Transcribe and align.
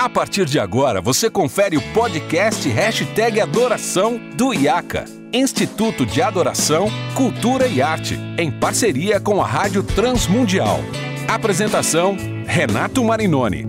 A 0.00 0.08
partir 0.08 0.46
de 0.46 0.58
agora, 0.58 0.98
você 1.02 1.28
confere 1.28 1.76
o 1.76 1.92
podcast 1.92 2.66
Hashtag 2.66 3.38
Adoração 3.38 4.18
do 4.34 4.54
IACA, 4.54 5.04
Instituto 5.30 6.06
de 6.06 6.22
Adoração, 6.22 6.88
Cultura 7.14 7.66
e 7.66 7.82
Arte, 7.82 8.14
em 8.38 8.50
parceria 8.50 9.20
com 9.20 9.42
a 9.42 9.46
Rádio 9.46 9.82
Transmundial. 9.82 10.78
Apresentação, 11.28 12.16
Renato 12.46 13.04
Marinoni. 13.04 13.66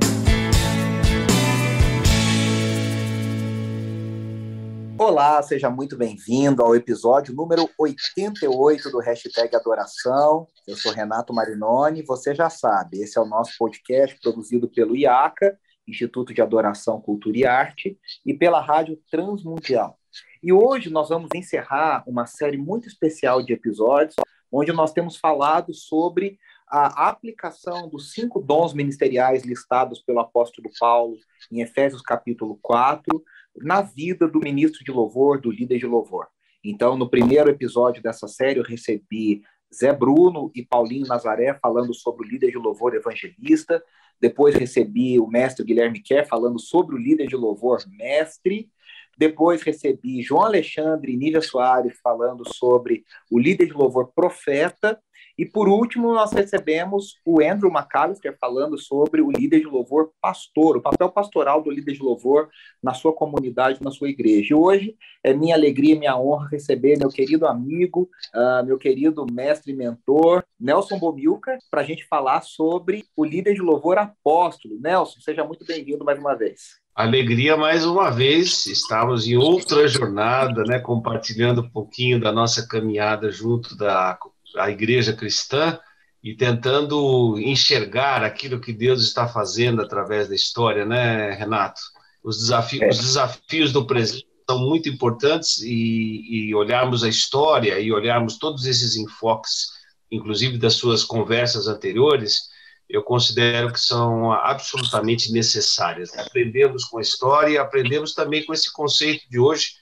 Olá, 4.98 5.44
seja 5.44 5.70
muito 5.70 5.98
bem-vindo 5.98 6.64
ao 6.64 6.74
episódio 6.74 7.36
número 7.36 7.70
88 7.78 8.90
do 8.90 9.00
Hashtag 9.00 9.54
Adoração. 9.54 10.48
Eu 10.66 10.78
sou 10.78 10.94
Renato 10.94 11.34
Marinoni, 11.34 12.04
você 12.04 12.34
já 12.34 12.50
sabe, 12.50 13.02
esse 13.02 13.20
é 13.20 13.22
o 13.22 13.26
nosso 13.26 13.52
podcast 13.60 14.18
produzido 14.22 14.70
pelo 14.70 14.96
IACA, 14.96 15.58
Instituto 15.88 16.34
de 16.34 16.42
Adoração, 16.42 17.02
Cultura 17.02 17.38
e 17.38 17.46
Arte, 17.46 17.98
e 18.26 18.34
pela 18.34 18.62
Rádio 18.62 19.00
Transmundial. 19.10 19.98
E 20.44 20.52
hoje 20.52 20.90
nós 20.90 21.10
vamos 21.10 21.30
encerrar 21.36 22.04
uma 22.08 22.26
série 22.26 22.58
muito 22.58 22.88
especial 22.88 23.44
de 23.44 23.54
episódios, 23.54 24.16
onde 24.52 24.72
nós 24.74 24.92
temos 24.92 25.16
falado 25.18 25.74
sobre 25.74 26.38
a 26.68 27.10
aplicação 27.10 27.90
dos 27.90 28.14
cinco 28.14 28.40
dons 28.40 28.74
ministeriais 28.74 29.44
listados 29.44 30.02
pelo 30.02 30.20
apóstolo 30.20 30.70
Paulo 30.80 31.18
em 31.52 31.62
Efésios 31.62 32.02
capítulo 32.02 32.58
4, 32.62 33.24
na 33.58 33.82
vida 33.82 34.28
do 34.28 34.40
ministro 34.40 34.84
de 34.84 34.92
louvor, 34.92 35.40
do 35.40 35.52
líder 35.52 35.78
de 35.78 35.86
louvor. 35.86 36.28
Então, 36.64 36.96
no 36.96 37.10
primeiro 37.10 37.50
episódio 37.50 38.02
dessa 38.02 38.28
série, 38.28 38.60
eu 38.60 38.64
recebi 38.64 39.42
Zé 39.74 39.94
Bruno 39.94 40.52
e 40.54 40.66
Paulinho 40.66 41.08
Nazaré 41.08 41.54
falando 41.62 41.94
sobre 41.94 42.26
o 42.26 42.30
líder 42.30 42.52
de 42.52 42.58
louvor 42.58 42.94
evangelista. 42.94 43.84
Depois 44.20 44.56
recebi 44.56 45.20
o 45.20 45.28
mestre 45.28 45.66
Guilherme 45.66 46.02
Kerr 46.02 46.28
falando 46.28 46.60
sobre 46.60 46.96
o 46.96 46.98
líder 46.98 47.28
de 47.28 47.36
louvor 47.36 47.84
mestre. 47.88 48.70
Depois 49.18 49.62
recebi 49.62 50.22
João 50.22 50.44
Alexandre 50.44 51.14
e 51.14 51.18
Nívia 51.18 51.42
Soares 51.42 52.00
falando 52.04 52.44
sobre 52.54 53.04
o 53.32 53.40
líder 53.40 53.68
de 53.68 53.74
louvor 53.74 54.12
profeta. 54.14 55.02
E 55.42 55.46
por 55.48 55.68
último, 55.68 56.14
nós 56.14 56.32
recebemos 56.32 57.18
o 57.26 57.42
Andrew 57.42 57.72
McAllister 57.72 58.38
falando 58.40 58.78
sobre 58.78 59.24
o 59.24 59.32
líder 59.32 59.62
de 59.62 59.66
louvor 59.66 60.12
pastor, 60.22 60.78
o 60.78 60.82
papel 60.84 61.10
pastoral 61.10 61.64
do 61.64 61.72
líder 61.72 61.94
de 61.94 62.04
louvor 62.04 62.48
na 62.82 62.94
sua 62.94 63.12
comunidade, 63.12 63.82
na 63.82 63.90
sua 63.90 64.08
igreja. 64.08 64.50
E 64.52 64.54
hoje 64.54 64.96
é 65.24 65.34
minha 65.34 65.56
alegria, 65.56 65.98
minha 65.98 66.16
honra 66.16 66.48
receber 66.48 66.96
meu 67.00 67.10
querido 67.10 67.48
amigo, 67.48 68.08
uh, 68.36 68.64
meu 68.64 68.78
querido 68.78 69.26
mestre 69.32 69.72
e 69.72 69.76
mentor, 69.76 70.44
Nelson 70.60 71.00
Bomilcar, 71.00 71.58
para 71.72 71.82
a 71.82 71.84
gente 71.84 72.06
falar 72.06 72.42
sobre 72.42 73.04
o 73.18 73.26
líder 73.26 73.56
de 73.56 73.62
louvor 73.64 73.98
apóstolo. 73.98 74.80
Nelson, 74.80 75.22
seja 75.22 75.44
muito 75.44 75.66
bem-vindo 75.66 76.06
mais 76.06 76.20
uma 76.20 76.36
vez. 76.36 76.80
Alegria 76.94 77.58
mais 77.58 77.84
uma 77.84 78.12
vez, 78.12 78.68
estamos 78.68 79.26
em 79.26 79.38
outra 79.38 79.88
jornada, 79.88 80.62
né, 80.66 80.78
compartilhando 80.78 81.62
um 81.62 81.70
pouquinho 81.70 82.20
da 82.20 82.32
nossa 82.32 82.68
caminhada 82.68 83.32
junto 83.32 83.76
da 83.76 84.14
a 84.58 84.70
igreja 84.70 85.14
cristã 85.14 85.80
e 86.24 86.36
tentando 86.36 87.40
enxergar 87.40 88.24
aquilo 88.24 88.60
que 88.60 88.72
Deus 88.72 89.02
está 89.02 89.28
fazendo 89.28 89.82
através 89.82 90.28
da 90.28 90.36
história, 90.36 90.86
né, 90.86 91.32
Renato? 91.34 91.82
Os 92.24 92.38
desafios, 92.38 92.82
é. 92.82 92.90
os 92.90 93.00
desafios 93.00 93.72
do 93.72 93.86
presente 93.86 94.28
são 94.50 94.60
muito 94.60 94.90
importantes 94.90 95.62
e, 95.62 96.50
e 96.50 96.56
olharmos 96.56 97.04
a 97.04 97.10
história 97.10 97.80
e 97.80 97.92
olharmos 97.92 98.38
todos 98.38 98.66
esses 98.66 98.96
enfoques, 98.96 99.70
inclusive 100.12 100.58
das 100.58 100.74
suas 100.74 101.04
conversas 101.04 101.68
anteriores, 101.68 102.52
eu 102.92 103.02
considero 103.02 103.72
que 103.72 103.80
são 103.80 104.34
absolutamente 104.34 105.32
necessárias. 105.32 106.14
Aprendemos 106.18 106.84
com 106.84 106.98
a 106.98 107.02
história 107.02 107.54
e 107.54 107.58
aprendemos 107.58 108.14
também 108.14 108.46
com 108.46 108.54
esse 108.54 108.72
conceito 108.72 109.24
de 109.30 109.40
hoje 109.40 109.76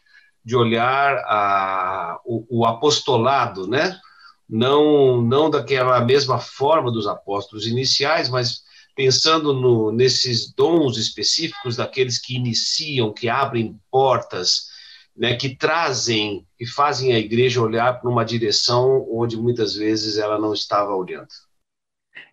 de 0.45 0.55
olhar 0.55 1.15
a, 1.25 2.19
o, 2.23 2.59
o 2.61 2.65
apostolado, 2.65 3.67
né? 3.67 3.99
Não, 4.49 5.21
não 5.21 5.49
daquela 5.49 6.03
mesma 6.03 6.39
forma 6.39 6.91
dos 6.91 7.05
apóstolos 7.05 7.67
iniciais, 7.67 8.27
mas 8.29 8.63
pensando 8.95 9.53
no, 9.53 9.91
nesses 9.91 10.51
dons 10.53 10.97
específicos 10.97 11.75
daqueles 11.75 12.19
que 12.19 12.35
iniciam, 12.35 13.13
que 13.13 13.29
abrem 13.29 13.79
portas, 13.91 14.67
né, 15.15 15.35
que 15.35 15.55
trazem 15.55 16.47
e 16.59 16.65
fazem 16.65 17.13
a 17.13 17.19
igreja 17.19 17.61
olhar 17.61 17.99
para 17.99 18.09
uma 18.09 18.25
direção 18.25 19.07
onde 19.11 19.37
muitas 19.37 19.75
vezes 19.75 20.17
ela 20.17 20.39
não 20.39 20.53
estava 20.53 20.95
olhando. 20.95 21.27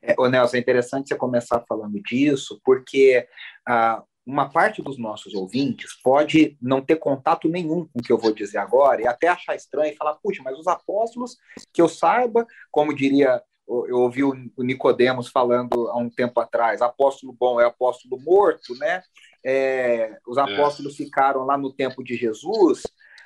É, 0.01 0.15
Nelson, 0.29 0.57
é 0.57 0.61
interessante 0.61 1.09
você 1.09 1.17
começar 1.17 1.65
falando 1.69 2.01
disso, 2.03 2.61
porque 2.65 3.27
ah, 3.67 4.03
uma 4.27 4.51
parte 4.51 4.83
dos 4.83 4.99
nossos 4.99 5.35
ouvintes 5.35 5.95
pode 6.03 6.59
não 6.61 6.83
ter 6.83 6.97
contato 6.97 7.49
nenhum 7.49 7.87
com 7.87 8.01
o 8.01 8.03
que 8.03 8.13
eu 8.13 8.19
vou 8.19 8.35
dizer 8.35 8.59
agora 8.59 9.01
e 9.01 9.07
até 9.07 9.29
achar 9.29 9.55
estranho 9.55 9.93
e 9.93 9.97
falar, 9.97 10.15
puxa, 10.17 10.43
mas 10.43 10.59
os 10.59 10.67
apóstolos, 10.67 11.37
que 11.73 11.81
eu 11.81 11.89
saiba, 11.89 12.45
como 12.73 12.95
diria, 12.95 13.41
eu 13.69 13.99
ouvi 13.99 14.25
o 14.25 14.35
Nicodemos 14.59 15.29
falando 15.29 15.89
há 15.89 15.97
um 15.97 16.11
tempo 16.11 16.41
atrás, 16.41 16.83
apóstolo 16.83 17.33
bom 17.33 17.61
é 17.61 17.67
apóstolo 17.67 18.19
morto, 18.21 18.75
né? 18.79 19.03
É, 19.45 20.19
os 20.27 20.37
é. 20.37 20.41
apóstolos 20.41 20.95
é. 20.95 21.05
ficaram 21.05 21.45
lá 21.45 21.57
no 21.57 21.73
tempo 21.73 22.03
de 22.03 22.17
Jesus, 22.17 22.83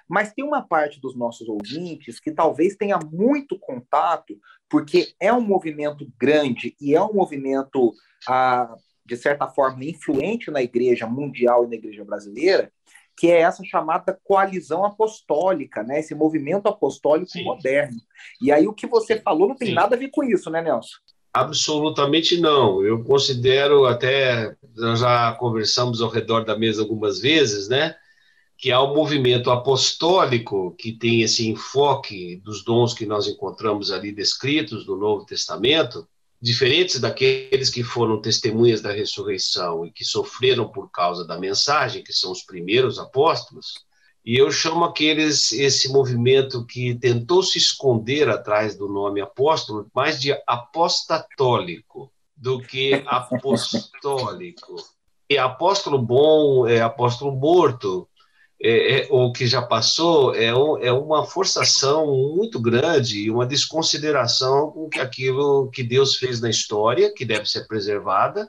mas 0.06 0.34
tem 0.34 0.44
uma 0.44 0.60
parte 0.60 1.00
dos 1.00 1.16
nossos 1.16 1.48
ouvintes 1.48 2.20
que 2.20 2.30
talvez 2.30 2.76
tenha 2.76 2.98
muito 2.98 3.58
contato, 3.58 4.38
porque 4.68 5.14
é 5.18 5.32
um 5.32 5.40
movimento 5.40 6.06
grande 6.18 6.74
e 6.80 6.94
é 6.94 7.02
um 7.02 7.14
movimento 7.14 7.94
ah, 8.28 8.74
de 9.10 9.16
certa 9.16 9.48
forma, 9.48 9.84
influente 9.84 10.52
na 10.52 10.62
igreja 10.62 11.04
mundial 11.04 11.64
e 11.64 11.68
na 11.68 11.74
igreja 11.74 12.04
brasileira, 12.04 12.70
que 13.18 13.26
é 13.26 13.40
essa 13.40 13.64
chamada 13.64 14.16
coalizão 14.22 14.84
apostólica, 14.84 15.82
né? 15.82 15.98
esse 15.98 16.14
movimento 16.14 16.68
apostólico 16.68 17.32
Sim. 17.32 17.42
moderno. 17.42 18.00
E 18.40 18.52
aí 18.52 18.68
o 18.68 18.72
que 18.72 18.86
você 18.86 19.18
falou 19.20 19.48
não 19.48 19.56
tem 19.56 19.68
Sim. 19.68 19.74
nada 19.74 19.96
a 19.96 19.98
ver 19.98 20.10
com 20.10 20.22
isso, 20.22 20.48
né, 20.48 20.62
Nelson? 20.62 20.94
Absolutamente 21.32 22.40
não. 22.40 22.84
Eu 22.84 23.02
considero 23.02 23.84
até, 23.84 24.54
nós 24.76 25.00
já 25.00 25.32
conversamos 25.32 26.00
ao 26.00 26.08
redor 26.08 26.44
da 26.44 26.56
mesa 26.56 26.82
algumas 26.82 27.18
vezes, 27.18 27.68
né? 27.68 27.96
Que 28.56 28.70
há 28.70 28.80
o 28.80 28.92
um 28.92 28.94
movimento 28.94 29.50
apostólico 29.50 30.72
que 30.78 30.92
tem 30.92 31.22
esse 31.22 31.48
enfoque 31.48 32.36
dos 32.44 32.62
dons 32.64 32.94
que 32.94 33.06
nós 33.06 33.26
encontramos 33.26 33.90
ali 33.90 34.12
descritos 34.12 34.86
no 34.86 34.96
Novo 34.96 35.24
Testamento, 35.24 36.06
diferentes 36.40 36.98
daqueles 36.98 37.68
que 37.68 37.82
foram 37.82 38.20
testemunhas 38.20 38.80
da 38.80 38.92
ressurreição 38.92 39.84
e 39.84 39.90
que 39.90 40.04
sofreram 40.04 40.68
por 40.68 40.90
causa 40.90 41.26
da 41.26 41.38
mensagem, 41.38 42.02
que 42.02 42.12
são 42.12 42.32
os 42.32 42.42
primeiros 42.42 42.98
apóstolos, 42.98 43.84
e 44.24 44.36
eu 44.36 44.50
chamo 44.50 44.84
aqueles 44.84 45.50
esse 45.52 45.90
movimento 45.90 46.64
que 46.66 46.94
tentou 46.94 47.42
se 47.42 47.58
esconder 47.58 48.28
atrás 48.28 48.76
do 48.76 48.86
nome 48.88 49.20
apóstolo 49.20 49.90
mais 49.94 50.20
de 50.20 50.32
apostatólico 50.46 52.12
do 52.36 52.60
que 52.60 53.02
apostólico. 53.06 54.76
E 55.28 55.38
apóstolo 55.38 55.98
bom 55.98 56.66
é 56.66 56.80
apóstolo 56.80 57.32
morto, 57.32 58.08
é, 58.62 59.00
é, 59.00 59.08
o 59.10 59.32
que 59.32 59.46
já 59.46 59.62
passou 59.62 60.34
é, 60.34 60.54
um, 60.54 60.76
é 60.78 60.92
uma 60.92 61.24
forçação 61.24 62.06
muito 62.34 62.60
grande 62.60 63.20
e 63.20 63.30
uma 63.30 63.46
desconsideração 63.46 64.70
com 64.70 64.88
que 64.88 65.00
aquilo 65.00 65.70
que 65.70 65.82
Deus 65.82 66.16
fez 66.16 66.40
na 66.42 66.50
história, 66.50 67.12
que 67.14 67.24
deve 67.24 67.46
ser 67.46 67.66
preservada, 67.66 68.46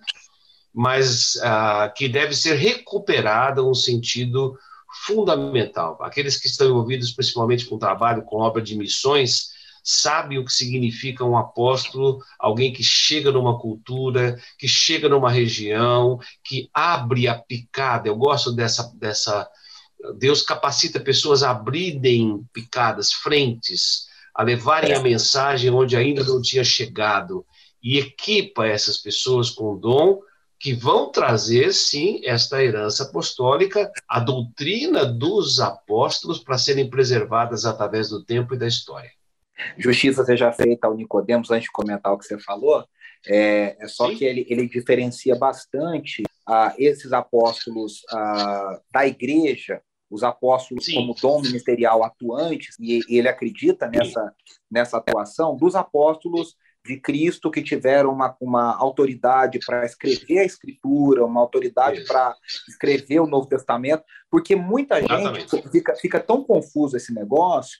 mas 0.73 1.37
ah, 1.41 1.91
que 1.95 2.09
deve 2.09 2.35
ser 2.35 2.55
recuperada 2.55 3.63
um 3.63 3.73
sentido 3.73 4.57
fundamental. 5.05 5.97
Aqueles 6.01 6.37
que 6.37 6.47
estão 6.47 6.67
envolvidos 6.67 7.11
principalmente 7.11 7.65
com 7.65 7.77
trabalho, 7.77 8.23
com 8.23 8.41
obra 8.41 8.61
de 8.61 8.75
missões, 8.75 9.51
sabem 9.81 10.37
o 10.37 10.45
que 10.45 10.51
significa 10.51 11.23
um 11.23 11.37
apóstolo, 11.37 12.19
alguém 12.37 12.73
que 12.73 12.83
chega 12.83 13.31
numa 13.31 13.57
cultura, 13.57 14.37
que 14.57 14.67
chega 14.67 15.07
numa 15.07 15.31
região, 15.31 16.19
que 16.43 16.69
abre 16.73 17.29
a 17.29 17.35
picada. 17.35 18.09
Eu 18.09 18.15
gosto 18.17 18.51
dessa, 18.51 18.91
dessa 18.95 19.47
Deus 20.17 20.41
capacita 20.41 20.99
pessoas 20.99 21.43
a 21.43 21.51
abrirem 21.51 22.43
picadas, 22.53 23.13
frentes, 23.13 24.07
a 24.33 24.43
levarem 24.43 24.93
a 24.93 24.99
mensagem 24.99 25.69
onde 25.69 25.95
ainda 25.95 26.23
não 26.23 26.41
tinha 26.41 26.63
chegado 26.63 27.45
e 27.83 27.97
equipa 27.97 28.65
essas 28.65 28.97
pessoas 28.97 29.49
com 29.49 29.73
o 29.73 29.77
dom 29.77 30.21
que 30.59 30.73
vão 30.73 31.11
trazer, 31.11 31.73
sim, 31.73 32.21
esta 32.23 32.63
herança 32.63 33.03
apostólica, 33.03 33.91
a 34.07 34.19
doutrina 34.19 35.03
dos 35.03 35.59
apóstolos 35.59 36.37
para 36.37 36.57
serem 36.57 36.87
preservadas 36.87 37.65
através 37.65 38.09
do 38.09 38.23
tempo 38.23 38.53
e 38.53 38.57
da 38.57 38.67
história. 38.67 39.09
Justiça 39.77 40.23
seja 40.23 40.51
feita 40.51 40.85
ao 40.85 40.95
Nicodemos, 40.95 41.49
antes 41.49 41.63
de 41.63 41.71
comentar 41.71 42.13
o 42.13 42.17
que 42.17 42.25
você 42.25 42.37
falou, 42.37 42.85
é, 43.25 43.75
é 43.79 43.87
só 43.87 44.09
sim. 44.09 44.15
que 44.15 44.23
ele, 44.23 44.45
ele 44.49 44.67
diferencia 44.67 45.35
bastante 45.35 46.23
ah, 46.47 46.73
esses 46.77 47.11
apóstolos 47.11 48.01
ah, 48.11 48.79
da 48.93 49.07
igreja 49.07 49.81
os 50.11 50.23
apóstolos 50.23 50.85
Sim. 50.85 50.95
como 50.95 51.15
dom 51.15 51.41
ministerial 51.41 52.03
atuantes, 52.03 52.75
e 52.79 53.01
ele 53.07 53.29
acredita 53.29 53.87
nessa, 53.87 54.35
nessa 54.69 54.97
atuação, 54.97 55.55
dos 55.55 55.73
apóstolos 55.73 56.55
de 56.85 56.99
Cristo 56.99 57.49
que 57.49 57.61
tiveram 57.61 58.11
uma, 58.11 58.35
uma 58.41 58.75
autoridade 58.75 59.59
para 59.65 59.85
escrever 59.85 60.39
a 60.39 60.45
Escritura, 60.45 61.25
uma 61.25 61.39
autoridade 61.39 62.03
para 62.05 62.35
escrever 62.67 63.21
o 63.21 63.27
Novo 63.27 63.47
Testamento, 63.47 64.03
porque 64.29 64.55
muita 64.55 64.99
Exatamente. 64.99 65.49
gente 65.49 65.69
fica, 65.69 65.95
fica 65.95 66.19
tão 66.19 66.43
confuso 66.43 66.97
esse 66.97 67.13
negócio 67.13 67.79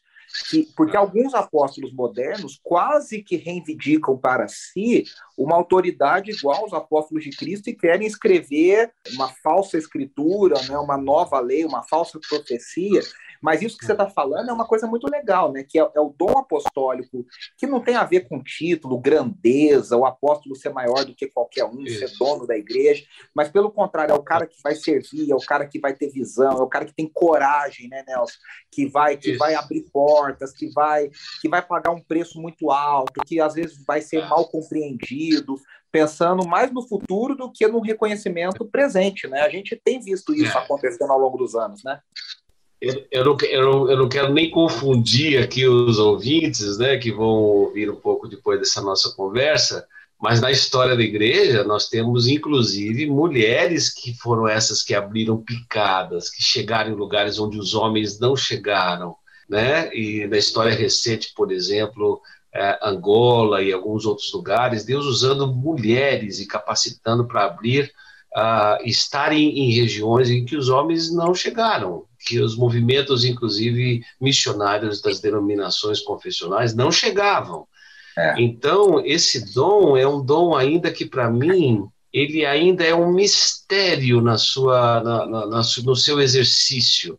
que, 0.50 0.68
porque 0.76 0.96
alguns 0.96 1.34
apóstolos 1.34 1.94
modernos 1.94 2.60
quase 2.64 3.22
que 3.22 3.36
reivindicam 3.36 4.18
para 4.18 4.48
si 4.48 5.06
uma 5.38 5.56
autoridade 5.56 6.32
igual 6.32 6.64
aos 6.64 6.74
apóstolos 6.74 7.24
de 7.24 7.32
Cristo 7.32 7.70
e 7.70 7.76
querem 7.76 8.08
escrever 8.08 8.92
uma 9.14 9.30
falsa 9.30 9.78
escritura, 9.78 10.62
né, 10.64 10.78
uma 10.78 10.98
nova 10.98 11.40
lei, 11.40 11.66
uma 11.66 11.84
falsa 11.84 12.20
profecia. 12.28 13.02
Mas 13.42 13.62
isso 13.62 13.78
que 13.78 13.86
você 13.86 13.94
está 13.94 14.08
falando 14.10 14.50
é 14.50 14.54
uma 14.54 14.68
coisa 14.68 14.86
muito 14.86 15.10
legal, 15.10 15.52
né? 15.52 15.64
Que 15.68 15.80
é, 15.80 15.82
é, 15.82 16.00
o 16.00 16.14
dom 16.16 16.38
apostólico, 16.38 17.26
que 17.58 17.66
não 17.66 17.80
tem 17.82 17.96
a 17.96 18.04
ver 18.04 18.28
com 18.28 18.42
título, 18.42 19.00
grandeza, 19.00 19.98
o 19.98 20.06
apóstolo 20.06 20.56
ser 20.56 20.70
maior 20.70 21.04
do 21.04 21.16
que 21.16 21.28
qualquer 21.28 21.66
um, 21.66 21.82
isso. 21.82 22.08
ser 22.08 22.18
dono 22.18 22.46
da 22.46 22.56
igreja, 22.56 23.04
mas 23.34 23.50
pelo 23.50 23.72
contrário, 23.72 24.14
é 24.14 24.16
o 24.16 24.24
cara 24.24 24.46
que 24.46 24.62
vai 24.64 24.76
servir, 24.76 25.32
é 25.32 25.36
o 25.36 25.40
cara 25.40 25.66
que 25.66 25.80
vai 25.80 25.94
ter 25.94 26.10
visão, 26.10 26.60
é 26.60 26.62
o 26.62 26.70
cara 26.70 26.86
que 26.86 26.94
tem 26.94 27.10
coragem, 27.12 27.90
né, 27.90 28.04
Nelson? 28.08 28.38
Que 28.72 28.88
vai, 28.88 29.18
que 29.18 29.36
vai 29.38 29.56
abrir 29.56 29.84
portas, 29.92 30.54
que 30.54 30.70
vai, 30.72 31.10
que 31.42 31.50
vai 31.50 31.62
pagar 31.62 31.92
um 31.92 32.02
preço 32.02 32.40
muito 32.40 32.70
alto, 32.70 33.22
que 33.26 33.40
às 33.40 33.56
vezes 33.56 33.84
vai 33.86 34.02
ser 34.02 34.26
mal 34.28 34.48
compreendido, 34.48 35.56
pensando 35.92 36.48
mais 36.48 36.72
no 36.72 36.88
futuro 36.88 37.36
do 37.36 37.52
que 37.52 37.68
no 37.68 37.82
reconhecimento 37.82 38.66
presente, 38.66 39.28
né? 39.28 39.42
A 39.42 39.50
gente 39.50 39.76
tem 39.76 40.00
visto 40.00 40.34
isso 40.34 40.58
é. 40.58 40.62
acontecendo 40.62 41.12
ao 41.12 41.20
longo 41.20 41.38
dos 41.38 41.54
anos, 41.54 41.84
né? 41.84 42.00
Eu, 42.82 43.06
eu, 43.12 43.26
não, 43.26 43.38
eu, 43.44 43.62
não, 43.64 43.92
eu 43.92 43.98
não 43.98 44.10
quero 44.10 44.34
nem 44.34 44.50
confundir 44.50 45.40
aqui 45.40 45.68
os 45.68 46.00
ouvintes, 46.00 46.80
né, 46.80 46.98
que 46.98 47.12
vão 47.12 47.28
ouvir 47.28 47.92
um 47.92 47.96
pouco 47.96 48.28
depois 48.28 48.60
dessa 48.60 48.82
nossa 48.82 49.14
conversa, 49.16 49.86
mas 50.20 50.42
na 50.42 50.50
história 50.50 50.96
da 50.96 51.02
igreja 51.04 51.64
nós 51.64 51.88
temos 51.88 52.28
inclusive 52.28 53.06
mulheres 53.06 53.94
que 53.94 54.16
foram 54.16 54.48
essas 54.48 54.82
que 54.82 54.96
abriram 54.96 55.38
picadas, 55.38 56.30
que 56.30 56.42
chegaram 56.42 56.92
em 56.92 56.96
lugares 56.96 57.38
onde 57.38 57.60
os 57.60 57.76
homens 57.76 58.20
não 58.20 58.36
chegaram, 58.36 59.16
né? 59.48 59.94
E 59.96 60.26
na 60.28 60.38
história 60.38 60.74
recente, 60.74 61.34
por 61.36 61.52
exemplo, 61.52 62.20
é, 62.54 62.80
Angola 62.84 63.62
e 63.62 63.72
alguns 63.72 64.06
outros 64.06 64.32
lugares, 64.34 64.84
Deus 64.84 65.06
usando 65.06 65.48
mulheres 65.48 66.40
e 66.40 66.48
capacitando 66.48 67.28
para 67.28 67.46
abrir, 67.46 67.92
uh, 68.36 68.84
estarem 68.84 69.60
em 69.60 69.72
regiões 69.72 70.30
em 70.30 70.46
que 70.46 70.56
os 70.56 70.70
homens 70.70 71.14
não 71.14 71.34
chegaram, 71.34 72.06
que 72.26 72.40
os 72.40 72.56
movimentos, 72.56 73.26
inclusive 73.26 74.04
missionários 74.20 75.02
das 75.02 75.20
denominações 75.20 76.00
confessionais, 76.00 76.74
não 76.74 76.92
chegavam. 76.92 77.68
É. 78.18 78.36
Então, 78.42 79.04
esse 79.06 79.54
dom 79.54 79.96
é 79.96 80.08
um 80.08 80.24
dom 80.24 80.56
ainda 80.56 80.92
que, 80.92 81.06
para 81.06 81.30
mim, 81.30 81.88
ele 82.12 82.46
ainda 82.46 82.84
é 82.84 82.94
um 82.94 83.12
mistério 83.12 84.22
na 84.22 84.38
sua, 84.38 85.02
na, 85.02 85.26
na, 85.26 85.46
na 85.48 85.62
no 85.84 85.96
seu 85.96 86.20
exercício, 86.20 87.18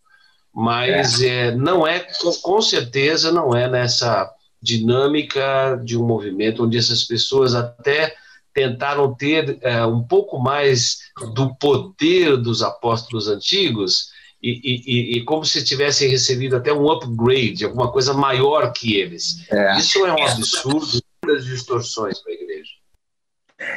mas 0.53 1.23
é. 1.23 1.49
É, 1.49 1.57
não 1.57 1.87
é, 1.87 2.07
com 2.43 2.61
certeza, 2.61 3.33
não 3.33 3.57
é 3.57 3.69
nessa 3.69 4.31
dinâmica 4.61 5.81
de 5.83 5.97
um 5.97 6.07
movimento 6.07 6.65
onde 6.65 6.77
essas 6.77 7.05
pessoas 7.05 7.55
até 7.55 8.15
tentaram 8.55 9.15
ter 9.15 9.59
é, 9.63 9.85
um 9.87 10.03
pouco 10.03 10.39
mais 10.39 10.99
do 11.35 11.55
poder 11.55 12.37
dos 12.37 12.63
apóstolos 12.63 13.29
antigos, 13.29 14.12
e, 14.43 14.51
e, 14.51 15.19
e, 15.19 15.25
como 15.25 15.45
se 15.45 15.65
tivessem 15.65 16.09
recebido 16.09 16.57
até 16.57 16.73
um 16.73 16.91
upgrade, 16.91 17.65
alguma 17.65 17.93
coisa 17.93 18.13
maior 18.13 18.73
que 18.73 18.97
eles. 18.97 19.49
É. 19.51 19.79
Isso 19.79 20.05
é 20.05 20.13
um 20.13 20.27
absurdo, 20.27 21.01
muitas 21.25 21.45
distorções 21.45 22.19
para 22.21 22.33
a 22.33 22.35
igreja. 22.35 22.73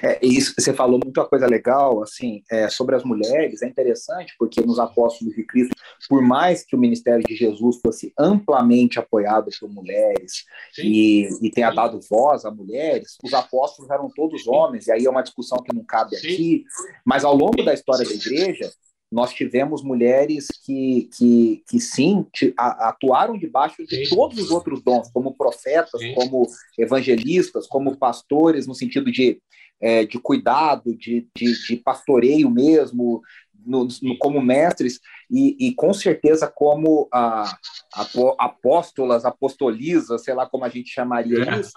É, 0.01 0.19
isso, 0.25 0.53
você 0.57 0.73
falou 0.73 0.99
muita 1.03 1.23
coisa 1.25 1.45
legal 1.45 2.01
assim 2.01 2.43
é, 2.49 2.67
sobre 2.69 2.95
as 2.95 3.03
mulheres. 3.03 3.61
É 3.61 3.67
interessante 3.67 4.33
porque 4.37 4.61
nos 4.61 4.79
apóstolos 4.79 5.35
de 5.35 5.43
Cristo, 5.43 5.75
por 6.09 6.21
mais 6.21 6.65
que 6.65 6.75
o 6.75 6.79
ministério 6.79 7.23
de 7.23 7.35
Jesus 7.35 7.79
fosse 7.81 8.11
amplamente 8.17 8.99
apoiado 8.99 9.49
por 9.59 9.69
mulheres 9.69 10.45
e, 10.77 11.29
e, 11.41 11.51
tenha 11.51 11.69
Sim. 11.69 11.75
dado 11.75 11.99
voz 12.09 12.45
a 12.45 12.51
mulheres, 12.51 13.17
os 13.23 13.33
apóstolos 13.33 13.91
eram 13.91 14.09
todos 14.09 14.47
homens. 14.47 14.87
E 14.87 14.91
aí 14.91 15.05
é 15.05 15.09
uma 15.09 15.21
discussão 15.21 15.59
que 15.59 15.75
não 15.75 15.83
cabe 15.83 16.15
Sim. 16.15 16.27
aqui. 16.27 16.65
Mas 17.05 17.23
ao 17.23 17.35
longo 17.35 17.63
da 17.63 17.73
história 17.73 18.05
da 18.05 18.13
igreja, 18.13 18.71
nós 19.15 19.33
tivemos 19.33 19.81
mulheres 19.81 20.47
que, 20.65 21.09
que, 21.17 21.63
que 21.69 21.79
sim, 21.79 22.27
atuaram 22.57 23.37
debaixo 23.37 23.81
de 23.85 24.05
sim. 24.05 24.13
todos 24.13 24.37
os 24.37 24.51
outros 24.51 24.83
dons, 24.83 25.09
como 25.09 25.33
profetas, 25.33 26.01
sim. 26.01 26.13
como 26.13 26.45
evangelistas, 26.77 27.65
como 27.65 27.95
pastores, 27.95 28.67
no 28.67 28.75
sentido 28.75 29.09
de, 29.09 29.41
é, 29.79 30.05
de 30.05 30.19
cuidado, 30.19 30.93
de, 30.93 31.29
de, 31.33 31.65
de 31.65 31.77
pastoreio 31.77 32.49
mesmo, 32.49 33.21
no, 33.65 33.87
no, 34.01 34.17
como 34.17 34.41
mestres, 34.41 34.99
e, 35.31 35.69
e, 35.69 35.73
com 35.73 35.93
certeza 35.93 36.51
como 36.53 37.07
a, 37.09 37.57
a, 37.95 38.35
apóstolas, 38.37 39.23
apostolisas, 39.23 40.25
sei 40.25 40.33
lá 40.33 40.45
como 40.45 40.65
a 40.65 40.69
gente 40.69 40.89
chamaria 40.89 41.41
é. 41.51 41.59
isso. 41.61 41.71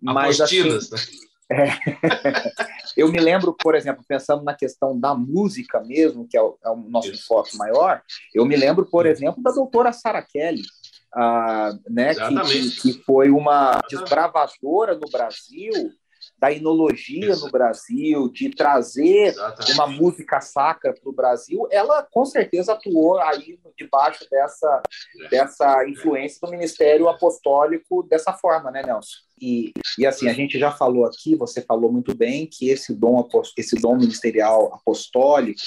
Mas, 0.00 0.40
Apostilas, 0.40 0.92
assim, 0.92 1.10
né? 1.10 1.24
É. 1.50 1.66
Eu 2.96 3.10
me 3.10 3.18
lembro, 3.18 3.54
por 3.58 3.74
exemplo, 3.74 4.04
pensando 4.06 4.44
na 4.44 4.54
questão 4.54 4.98
da 4.98 5.14
música 5.14 5.80
mesmo, 5.80 6.26
que 6.28 6.36
é 6.36 6.42
o, 6.42 6.56
é 6.64 6.70
o 6.70 6.76
nosso 6.76 7.10
Isso. 7.10 7.26
foco 7.26 7.56
maior, 7.56 8.00
eu 8.32 8.46
me 8.46 8.54
lembro, 8.54 8.86
por 8.86 9.04
exemplo, 9.04 9.42
da 9.42 9.50
doutora 9.50 9.92
Sarah 9.92 10.22
Kelly, 10.22 10.62
uh, 11.12 11.92
né, 11.92 12.14
que, 12.14 12.70
que, 12.80 12.92
foi 13.02 13.30
uma 13.30 13.80
desbravadora 13.90 14.94
no 14.94 15.10
Brasil 15.10 15.92
da 16.38 16.52
enologia 16.52 17.30
Isso. 17.30 17.46
no 17.46 17.52
Brasil, 17.52 18.28
de 18.28 18.50
trazer 18.50 19.28
Exatamente. 19.28 19.72
uma 19.72 19.86
música 19.86 20.40
sacra 20.40 20.92
para 20.92 21.08
o 21.08 21.12
Brasil, 21.12 21.66
ela 21.70 22.02
com 22.02 22.24
certeza 22.24 22.72
atuou 22.72 23.18
aí 23.18 23.58
debaixo 23.76 24.26
dessa, 24.30 24.82
é. 25.24 25.28
dessa 25.28 25.88
influência 25.88 26.38
do 26.42 26.50
ministério 26.50 27.08
apostólico 27.08 28.02
dessa 28.02 28.32
forma, 28.32 28.70
né, 28.70 28.82
Nelson? 28.84 29.16
E, 29.40 29.72
e 29.98 30.06
assim, 30.06 30.28
a 30.28 30.32
gente 30.32 30.58
já 30.58 30.70
falou 30.70 31.04
aqui, 31.04 31.34
você 31.34 31.60
falou 31.60 31.90
muito 31.90 32.14
bem, 32.14 32.46
que 32.46 32.70
esse 32.70 32.94
dom, 32.94 33.28
esse 33.56 33.76
dom 33.76 33.96
ministerial 33.96 34.72
apostólico, 34.74 35.60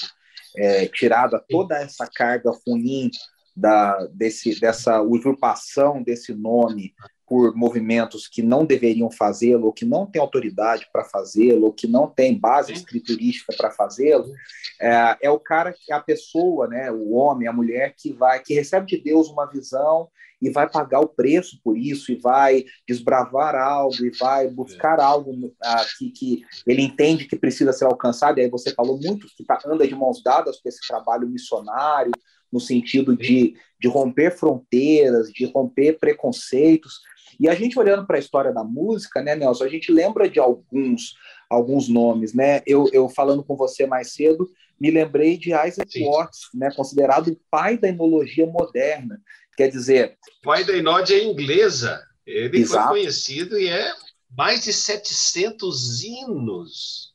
é, 0.56 0.86
tirada 0.86 1.42
toda 1.48 1.76
essa 1.76 2.06
carga 2.06 2.50
ruim 2.66 3.10
da, 3.54 4.06
desse, 4.12 4.58
dessa 4.60 5.02
usurpação 5.02 6.02
desse 6.02 6.32
nome 6.32 6.94
por 7.28 7.54
movimentos 7.54 8.26
que 8.26 8.42
não 8.42 8.64
deveriam 8.64 9.10
fazê-lo, 9.10 9.66
ou 9.66 9.72
que 9.72 9.84
não 9.84 10.06
têm 10.06 10.20
autoridade 10.20 10.88
para 10.92 11.04
fazê-lo, 11.04 11.66
ou 11.66 11.72
que 11.72 11.86
não 11.86 12.08
têm 12.08 12.38
base 12.38 12.72
escriturística 12.72 13.54
para 13.56 13.70
fazê-lo, 13.70 14.32
é, 14.80 15.16
é, 15.22 15.30
o 15.30 15.38
cara, 15.38 15.74
é 15.88 15.94
a 15.94 16.00
pessoa, 16.00 16.66
né, 16.66 16.90
o 16.90 17.10
homem, 17.10 17.46
a 17.46 17.52
mulher 17.52 17.94
que 17.96 18.12
vai, 18.12 18.40
que 18.42 18.54
recebe 18.54 18.86
de 18.86 18.98
Deus 18.98 19.28
uma 19.28 19.46
visão 19.46 20.08
e 20.40 20.50
vai 20.50 20.70
pagar 20.70 21.00
o 21.00 21.08
preço 21.08 21.60
por 21.62 21.76
isso, 21.76 22.12
e 22.12 22.16
vai 22.16 22.64
desbravar 22.86 23.54
algo, 23.56 23.96
e 24.04 24.10
vai 24.16 24.48
buscar 24.48 25.00
algo 25.00 25.32
ah, 25.62 25.84
que, 25.98 26.10
que 26.10 26.42
ele 26.66 26.82
entende 26.82 27.26
que 27.26 27.36
precisa 27.36 27.72
ser 27.72 27.86
alcançado. 27.86 28.38
E 28.38 28.42
aí 28.42 28.48
você 28.48 28.72
falou 28.72 28.98
muito 29.00 29.26
que 29.36 29.44
tá, 29.44 29.58
anda 29.66 29.86
de 29.86 29.94
mãos 29.94 30.22
dadas 30.22 30.60
com 30.60 30.68
esse 30.68 30.86
trabalho 30.86 31.28
missionário, 31.28 32.12
no 32.52 32.60
sentido 32.60 33.16
de, 33.16 33.54
de 33.80 33.88
romper 33.88 34.30
fronteiras, 34.30 35.30
de 35.30 35.44
romper 35.46 35.98
preconceitos. 35.98 37.00
E 37.38 37.48
a 37.48 37.54
gente 37.54 37.78
olhando 37.78 38.06
para 38.06 38.16
a 38.16 38.20
história 38.20 38.52
da 38.52 38.64
música, 38.64 39.22
né, 39.22 39.36
Nelson, 39.36 39.64
a 39.64 39.68
gente 39.68 39.92
lembra 39.92 40.28
de 40.28 40.40
alguns 40.40 41.14
alguns 41.48 41.88
nomes, 41.88 42.34
né? 42.34 42.60
Eu, 42.66 42.90
eu 42.92 43.08
falando 43.08 43.42
com 43.42 43.56
você 43.56 43.86
mais 43.86 44.12
cedo, 44.12 44.50
me 44.78 44.90
lembrei 44.90 45.38
de 45.38 45.48
Isaac 45.48 45.90
Sim. 45.90 46.04
Watts, 46.04 46.40
né, 46.54 46.70
considerado 46.74 47.28
o 47.28 47.40
pai 47.50 47.78
da 47.78 47.88
enologia 47.88 48.46
moderna. 48.46 49.20
Quer 49.56 49.68
dizer, 49.68 50.16
o 50.40 50.46
pai 50.46 50.64
da 50.64 50.76
enode 50.76 51.14
é 51.14 51.24
inglesa. 51.24 52.02
Ele 52.26 52.58
Exato. 52.58 52.88
foi 52.88 53.00
conhecido 53.00 53.58
e 53.58 53.68
é 53.68 53.92
mais 54.36 54.62
de 54.62 54.72
700 54.72 56.04
hinos. 56.04 57.14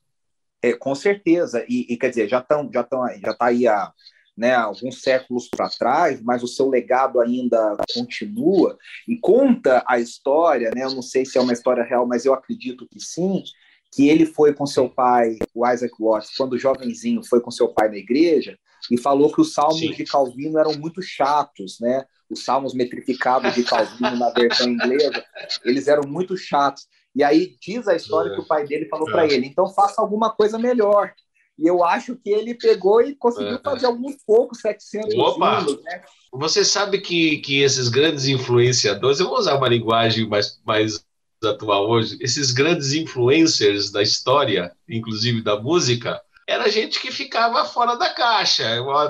É, 0.61 0.73
com 0.73 0.95
certeza. 0.95 1.63
E, 1.69 1.93
e 1.93 1.97
quer 1.97 2.09
dizer, 2.09 2.27
já 2.27 2.39
estão 2.39 2.69
já 2.73 2.81
estão 2.81 3.07
já 3.07 3.31
está 3.31 3.45
aí 3.45 3.67
a 3.67 3.93
né, 4.35 4.55
alguns 4.55 5.01
séculos 5.01 5.47
para 5.47 5.69
trás, 5.69 6.21
mas 6.21 6.41
o 6.41 6.47
seu 6.47 6.67
legado 6.67 7.21
ainda 7.21 7.77
continua 7.93 8.77
e 9.07 9.15
conta 9.17 9.83
a 9.87 9.99
história, 9.99 10.71
né? 10.75 10.83
Eu 10.83 10.91
não 10.91 11.03
sei 11.03 11.25
se 11.25 11.37
é 11.37 11.41
uma 11.41 11.53
história 11.53 11.83
real, 11.83 12.07
mas 12.07 12.25
eu 12.25 12.33
acredito 12.33 12.87
que 12.89 12.99
sim, 12.99 13.43
que 13.91 14.09
ele 14.09 14.25
foi 14.25 14.53
com 14.53 14.65
seu 14.65 14.89
pai, 14.89 15.37
o 15.53 15.67
Isaac 15.67 15.93
Watts, 15.99 16.35
quando 16.35 16.57
jovenzinho, 16.57 17.23
foi 17.23 17.39
com 17.39 17.51
seu 17.51 17.67
pai 17.67 17.89
na 17.89 17.97
igreja 17.97 18.57
e 18.91 18.97
falou 18.97 19.31
que 19.31 19.39
os 19.39 19.53
salmos 19.53 19.79
sim. 19.79 19.91
de 19.91 20.03
Calvino 20.03 20.59
eram 20.59 20.73
muito 20.73 21.01
chatos, 21.01 21.77
né? 21.79 22.03
Os 22.29 22.43
salmos 22.43 22.73
metrificados 22.73 23.53
de 23.53 23.63
Calvino 23.63 24.17
na 24.17 24.31
versão 24.31 24.67
inglesa, 24.67 25.23
eles 25.63 25.87
eram 25.87 26.07
muito 26.07 26.35
chatos. 26.35 26.87
E 27.15 27.23
aí 27.23 27.55
diz 27.61 27.87
a 27.87 27.95
história 27.95 28.31
é. 28.31 28.35
que 28.35 28.41
o 28.41 28.47
pai 28.47 28.65
dele 28.65 28.87
falou 28.89 29.07
é. 29.09 29.11
para 29.11 29.25
ele: 29.25 29.45
então 29.45 29.67
faça 29.73 30.01
alguma 30.01 30.31
coisa 30.31 30.57
melhor. 30.57 31.13
E 31.57 31.67
eu 31.67 31.83
acho 31.83 32.15
que 32.15 32.31
ele 32.31 32.55
pegou 32.55 33.01
e 33.01 33.15
conseguiu 33.15 33.55
é. 33.55 33.61
fazer 33.63 33.85
alguns 33.85 34.15
poucos 34.25 34.59
700 34.59 35.13
Opa! 35.15 35.61
né? 35.61 36.03
Você 36.31 36.65
sabe 36.65 36.99
que, 36.99 37.37
que 37.37 37.61
esses 37.61 37.89
grandes 37.89 38.25
influenciadores, 38.25 39.19
eu 39.19 39.27
vou 39.27 39.37
usar 39.37 39.55
uma 39.55 39.69
linguagem 39.69 40.27
mais, 40.27 40.59
mais 40.65 41.05
atual 41.43 41.89
hoje, 41.89 42.17
esses 42.21 42.51
grandes 42.51 42.93
influencers 42.93 43.91
da 43.91 44.01
história, 44.01 44.71
inclusive 44.89 45.41
da 45.41 45.59
música, 45.59 46.19
era 46.47 46.69
gente 46.69 46.99
que 46.99 47.11
ficava 47.11 47.65
fora 47.65 47.95
da 47.95 48.09
caixa. 48.09 48.63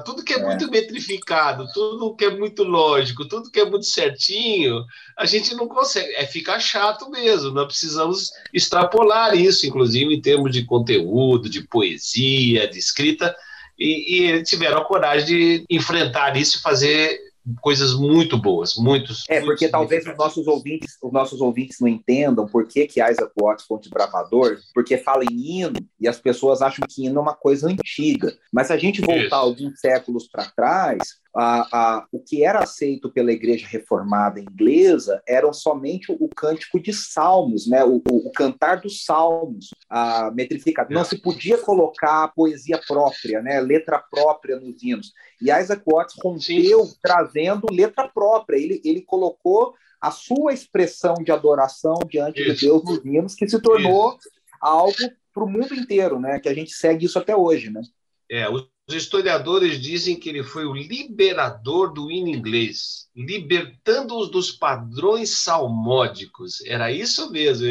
Tudo 0.05 0.23
que 0.23 0.33
é, 0.33 0.37
é, 0.37 0.43
muito 0.43 0.69
metrificado, 0.69 1.65
tudo 1.73 2.15
que 2.15 2.25
é 2.25 2.29
muito 2.29 2.63
lógico, 2.63 3.27
tudo 3.27 3.49
que 3.49 3.59
é 3.59 3.65
muito 3.65 3.85
certinho, 3.85 4.83
a 5.17 5.25
gente 5.25 5.55
não 5.55 5.67
consegue. 5.67 6.13
É 6.15 6.25
ficar 6.25 6.59
chato 6.59 7.09
mesmo. 7.09 7.51
Nós 7.51 7.65
precisamos 7.65 8.31
extrapolar 8.53 9.35
isso, 9.35 9.65
inclusive 9.65 10.13
em 10.13 10.21
termos 10.21 10.51
de 10.51 10.63
conteúdo, 10.63 11.49
de 11.49 11.61
poesia, 11.67 12.67
de 12.67 12.77
escrita. 12.77 13.35
E, 13.77 14.27
e 14.27 14.43
tiveram 14.43 14.77
a 14.77 14.85
coragem 14.85 15.25
de 15.25 15.65
enfrentar 15.69 16.37
isso 16.37 16.57
e 16.57 16.61
fazer 16.61 17.19
coisas 17.61 17.93
muito 17.93 18.37
boas, 18.37 18.75
muitos. 18.77 19.25
É, 19.29 19.41
porque 19.41 19.67
talvez 19.67 20.05
os 20.05 20.17
nossos 20.17 20.47
ouvintes, 20.47 20.97
os 21.01 21.11
nossos 21.11 21.41
ouvintes 21.41 21.79
não 21.79 21.87
entendam 21.87 22.47
por 22.47 22.67
que, 22.67 22.87
que 22.87 23.01
Isaac 23.01 23.31
Watts 23.39 23.65
foi 23.65 23.77
um 23.77 23.79
desbravador, 23.79 24.59
porque 24.73 24.97
fala 24.97 25.23
em 25.23 25.61
hino 25.61 25.79
e 25.99 26.07
as 26.07 26.19
pessoas 26.19 26.61
acham 26.61 26.85
que 26.87 27.05
hino 27.05 27.19
é 27.19 27.21
uma 27.21 27.35
coisa 27.35 27.67
antiga. 27.67 28.35
Mas 28.51 28.67
se 28.67 28.73
a 28.73 28.77
gente 28.77 29.01
voltar 29.01 29.25
Isso. 29.25 29.35
alguns 29.35 29.79
séculos 29.79 30.27
para 30.27 30.45
trás, 30.45 31.22
a, 31.35 31.61
a, 31.71 32.07
o 32.11 32.19
que 32.19 32.43
era 32.43 32.59
aceito 32.59 33.11
pela 33.11 33.31
igreja 33.31 33.67
reformada 33.67 34.39
inglesa 34.39 35.21
eram 35.27 35.51
somente 35.51 36.11
o, 36.11 36.15
o 36.19 36.29
cântico 36.29 36.79
de 36.79 36.93
salmos, 36.93 37.67
né? 37.67 37.83
o, 37.83 38.01
o, 38.09 38.27
o 38.27 38.31
cantar 38.31 38.81
dos 38.81 39.03
salmos, 39.03 39.69
a 39.89 40.29
metrificado. 40.31 40.93
Não 40.93 41.03
se 41.03 41.17
podia 41.17 41.57
colocar 41.57 42.27
poesia 42.35 42.79
própria, 42.87 43.41
né? 43.41 43.59
letra 43.59 43.97
própria 43.97 44.59
nos 44.59 44.81
hinos. 44.83 45.11
E 45.41 45.51
Isaac 45.51 45.81
Watts 45.85 46.15
rompeu 46.23 46.85
Sim. 46.85 46.95
trazendo 47.01 47.65
letra 47.71 48.07
própria. 48.07 48.57
Ele, 48.57 48.81
ele 48.85 49.01
colocou 49.01 49.73
a 49.99 50.11
sua 50.11 50.53
expressão 50.53 51.15
de 51.15 51.31
adoração 51.31 51.97
diante 52.07 52.41
isso. 52.41 52.53
de 52.53 52.65
Deus 52.67 52.83
nos 52.83 53.05
hinos, 53.05 53.35
que 53.35 53.47
se 53.47 53.59
tornou 53.59 54.15
isso. 54.17 54.29
algo 54.61 54.93
para 55.33 55.43
o 55.43 55.49
mundo 55.49 55.73
inteiro, 55.73 56.19
né? 56.19 56.39
Que 56.39 56.49
a 56.49 56.53
gente 56.53 56.73
segue 56.73 57.05
isso 57.05 57.17
até 57.17 57.35
hoje, 57.35 57.71
né? 57.71 57.81
É, 58.29 58.49
os 58.49 58.67
historiadores 58.89 59.81
dizem 59.81 60.19
que 60.19 60.27
ele 60.27 60.43
foi 60.43 60.65
o 60.65 60.73
liberador 60.73 61.93
do 61.93 62.11
hino 62.11 62.27
inglês, 62.27 63.07
libertando-os 63.15 64.29
dos 64.29 64.51
padrões 64.51 65.37
salmódicos. 65.37 66.61
Era 66.65 66.91
isso 66.91 67.31
mesmo, 67.31 67.65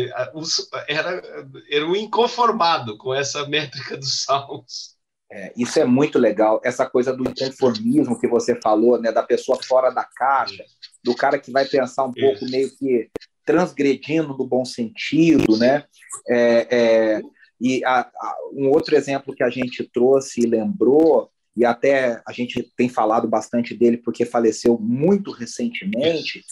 era, 0.89 1.23
era 1.71 1.87
um 1.87 1.95
inconformado 1.95 2.97
com 2.97 3.13
essa 3.13 3.47
métrica 3.47 3.97
dos 3.97 4.23
salmos. 4.23 4.97
É, 5.31 5.53
isso 5.57 5.79
é 5.79 5.85
muito 5.85 6.19
legal, 6.19 6.61
essa 6.63 6.85
coisa 6.85 7.15
do 7.15 7.25
inconformismo 7.29 8.21
que 8.21 8.29
você 8.29 8.55
falou, 8.61 9.01
né, 9.01 9.11
da 9.11 9.23
pessoa 9.23 9.59
fora 9.63 9.89
da 9.89 10.05
caixa, 10.05 10.63
do 11.03 11.15
cara 11.15 11.39
que 11.39 11.51
vai 11.51 11.65
pensar 11.65 12.05
um 12.05 12.13
pouco 12.13 12.45
meio 12.51 12.71
que 12.77 13.09
transgredindo 13.45 14.37
no 14.37 14.47
bom 14.47 14.65
sentido, 14.65 15.57
né? 15.57 15.85
É, 16.29 16.69
é, 16.71 17.23
e 17.63 17.85
a, 17.85 18.01
a, 18.01 18.37
um 18.53 18.71
outro 18.71 18.97
exemplo 18.97 19.33
que 19.33 19.45
a 19.45 19.49
gente 19.49 19.85
trouxe 19.85 20.41
e 20.41 20.47
lembrou, 20.47 21.31
e 21.57 21.65
até 21.65 22.21
a 22.27 22.33
gente 22.33 22.61
tem 22.77 22.89
falado 22.89 23.29
bastante 23.29 23.73
dele 23.73 23.99
porque 23.99 24.25
faleceu 24.25 24.77
muito 24.81 25.31
recentemente, 25.31 26.45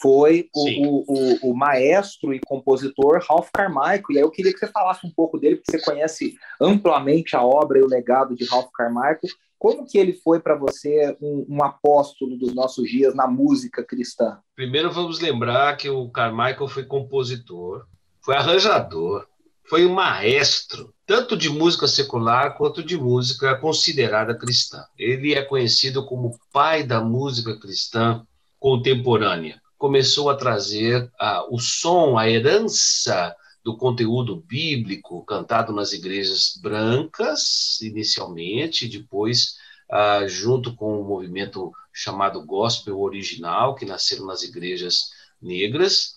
foi 0.00 0.48
o, 0.54 0.68
o, 0.68 1.04
o, 1.06 1.50
o, 1.50 1.56
maestro 1.56 2.32
e 2.32 2.40
compositor 2.40 3.22
Ralph 3.28 3.48
Carmichael. 3.52 4.02
E 4.10 4.16
aí 4.16 4.22
eu 4.22 4.30
queria 4.30 4.52
que 4.52 4.58
você 4.58 4.66
falasse 4.66 5.06
um 5.06 5.10
pouco 5.10 5.38
dele, 5.38 5.56
porque 5.56 5.72
você 5.72 5.84
conhece 5.84 6.34
amplamente 6.60 7.36
a 7.36 7.42
obra 7.42 7.78
e 7.78 7.82
o 7.82 7.88
legado 7.88 8.34
de 8.34 8.44
Ralph 8.44 8.70
Carmichael. 8.74 9.20
Como 9.58 9.86
que 9.86 9.96
ele 9.96 10.12
foi 10.12 10.40
para 10.40 10.56
você 10.56 11.16
um, 11.22 11.46
um, 11.48 11.64
apóstolo 11.64 12.36
dos 12.36 12.54
nossos 12.54 12.88
dias 12.88 13.14
na 13.14 13.26
música 13.26 13.82
cristã? 13.82 14.38
Primeiro 14.54 14.90
vamos 14.90 15.20
lembrar 15.20 15.76
que 15.76 15.88
o 15.88 16.10
Carmichael 16.10 16.68
foi 16.68 16.84
compositor, 16.84 17.86
foi 18.20 18.36
arranjador, 18.36 19.26
foi 19.68 19.86
um 19.86 19.92
maestro, 19.92 20.94
tanto 21.06 21.36
de 21.36 21.48
música 21.48 21.86
secular 21.86 22.56
quanto 22.56 22.82
de 22.82 22.96
música 22.96 23.56
considerada 23.56 24.36
cristã. 24.36 24.84
Ele 24.98 25.34
é 25.34 25.42
conhecido 25.42 26.04
como 26.04 26.38
pai 26.52 26.82
da 26.82 27.00
música 27.00 27.58
cristã 27.58 28.26
contemporânea. 28.58 29.60
Começou 29.78 30.30
a 30.30 30.36
trazer 30.36 31.10
ah, 31.18 31.46
o 31.50 31.58
som, 31.58 32.18
a 32.18 32.28
herança 32.28 33.34
do 33.64 33.76
conteúdo 33.76 34.36
bíblico 34.36 35.24
cantado 35.24 35.72
nas 35.72 35.92
igrejas 35.92 36.58
brancas, 36.60 37.80
inicialmente, 37.80 38.86
depois, 38.86 39.56
ah, 39.90 40.26
junto 40.26 40.74
com 40.76 41.00
o 41.00 41.04
movimento 41.04 41.72
chamado 41.92 42.44
gospel 42.44 43.00
original, 43.00 43.74
que 43.74 43.86
nasceram 43.86 44.26
nas 44.26 44.42
igrejas 44.42 45.10
negras, 45.40 46.13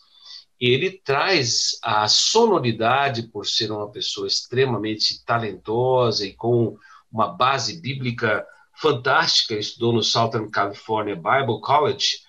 ele 0.59 0.91
traz 0.91 1.77
a 1.83 2.07
sonoridade 2.07 3.23
por 3.23 3.45
ser 3.45 3.71
uma 3.71 3.91
pessoa 3.91 4.27
extremamente 4.27 5.23
talentosa 5.23 6.25
e 6.25 6.33
com 6.33 6.77
uma 7.11 7.27
base 7.27 7.79
bíblica 7.79 8.45
fantástica, 8.75 9.55
estudou 9.55 9.93
no 9.93 10.03
Southern 10.03 10.49
California 10.49 11.15
Bible 11.15 11.61
College, 11.61 12.19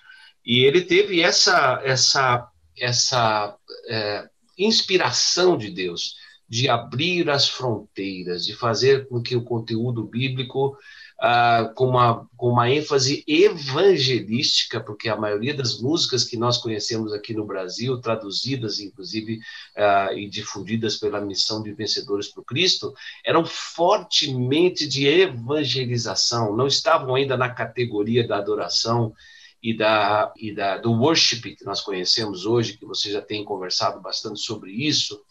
e 0.45 0.63
ele 0.63 0.81
teve 0.81 1.21
essa, 1.21 1.79
essa, 1.83 2.47
essa 2.77 3.55
é, 3.87 4.27
inspiração 4.57 5.57
de 5.57 5.69
Deus 5.69 6.15
de 6.47 6.67
abrir 6.67 7.29
as 7.29 7.47
fronteiras, 7.47 8.43
de 8.43 8.55
fazer 8.55 9.07
com 9.07 9.21
que 9.21 9.35
o 9.35 9.43
conteúdo 9.43 10.03
bíblico 10.03 10.75
uh, 11.19 11.73
com, 11.73 11.87
uma, 11.87 12.27
com 12.35 12.49
uma 12.49 12.69
ênfase 12.69 13.23
evangelística, 13.27 14.79
porque 14.79 15.09
a 15.09 15.15
maioria 15.15 15.53
das 15.53 15.79
músicas 15.79 16.23
que 16.23 16.37
nós 16.37 16.57
conhecemos 16.57 17.13
aqui 17.13 17.33
no 17.33 17.45
Brasil, 17.45 17.99
traduzidas 17.99 18.79
inclusive 18.79 19.39
uh, 19.77 20.13
e 20.13 20.29
difundidas 20.29 20.97
pela 20.97 21.21
missão 21.21 21.61
de 21.61 21.71
Vencedores 21.73 22.35
o 22.35 22.43
Cristo, 22.43 22.93
eram 23.25 23.45
fortemente 23.45 24.87
de 24.87 25.07
evangelização, 25.07 26.55
não 26.55 26.67
estavam 26.67 27.15
ainda 27.15 27.35
na 27.35 27.49
categoria 27.49 28.25
da 28.25 28.37
adoração 28.37 29.13
e, 29.61 29.75
da, 29.75 30.31
e 30.37 30.53
da, 30.53 30.77
do 30.77 30.93
worship 30.93 31.41
que 31.55 31.65
nós 31.65 31.81
conhecemos 31.81 32.45
hoje, 32.45 32.77
que 32.77 32.85
você 32.85 33.11
já 33.11 33.21
tem 33.21 33.43
conversado 33.43 33.99
bastante 33.99 34.39
sobre 34.39 34.71
isso. 34.71 35.21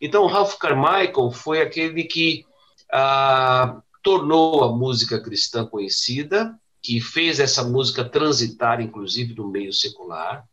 Então, 0.00 0.26
Ralph 0.26 0.56
Carmichael 0.56 1.30
foi 1.30 1.62
aquele 1.62 2.04
que 2.04 2.44
ah, 2.92 3.80
tornou 4.02 4.64
a 4.64 4.72
música 4.74 5.20
cristã 5.20 5.66
conhecida, 5.66 6.58
que 6.82 7.00
fez 7.00 7.40
essa 7.40 7.62
música 7.62 8.04
transitar, 8.04 8.80
inclusive, 8.80 9.34
no 9.34 9.48
meio 9.48 9.72
secular, 9.72 10.44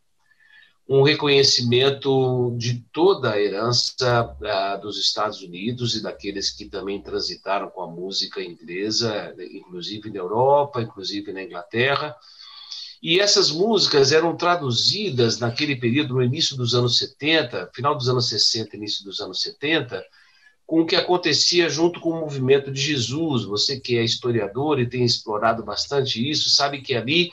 um 0.88 1.02
reconhecimento 1.02 2.54
de 2.56 2.82
toda 2.92 3.32
a 3.32 3.40
herança 3.40 4.24
uh, 4.24 4.80
dos 4.80 4.98
Estados 4.98 5.42
Unidos 5.42 5.94
e 5.94 6.02
daqueles 6.02 6.50
que 6.50 6.64
também 6.64 7.02
transitaram 7.02 7.68
com 7.68 7.82
a 7.82 7.86
música 7.86 8.42
inglesa, 8.42 9.34
inclusive 9.52 10.10
na 10.10 10.18
Europa, 10.18 10.80
inclusive 10.80 11.30
na 11.30 11.42
Inglaterra. 11.42 12.16
E 13.02 13.20
essas 13.20 13.50
músicas 13.50 14.12
eram 14.12 14.34
traduzidas 14.34 15.38
naquele 15.38 15.76
período, 15.76 16.14
no 16.14 16.22
início 16.22 16.56
dos 16.56 16.74
anos 16.74 16.96
70, 16.96 17.70
final 17.74 17.94
dos 17.94 18.08
anos 18.08 18.28
60, 18.28 18.74
início 18.74 19.04
dos 19.04 19.20
anos 19.20 19.42
70, 19.42 20.02
com 20.68 20.82
o 20.82 20.86
que 20.86 20.94
acontecia 20.94 21.70
junto 21.70 21.98
com 21.98 22.10
o 22.10 22.20
movimento 22.20 22.70
de 22.70 22.78
Jesus. 22.78 23.46
Você 23.46 23.80
que 23.80 23.96
é 23.96 24.04
historiador 24.04 24.78
e 24.78 24.86
tem 24.86 25.02
explorado 25.02 25.64
bastante 25.64 26.30
isso, 26.30 26.50
sabe 26.50 26.82
que 26.82 26.94
ali 26.94 27.32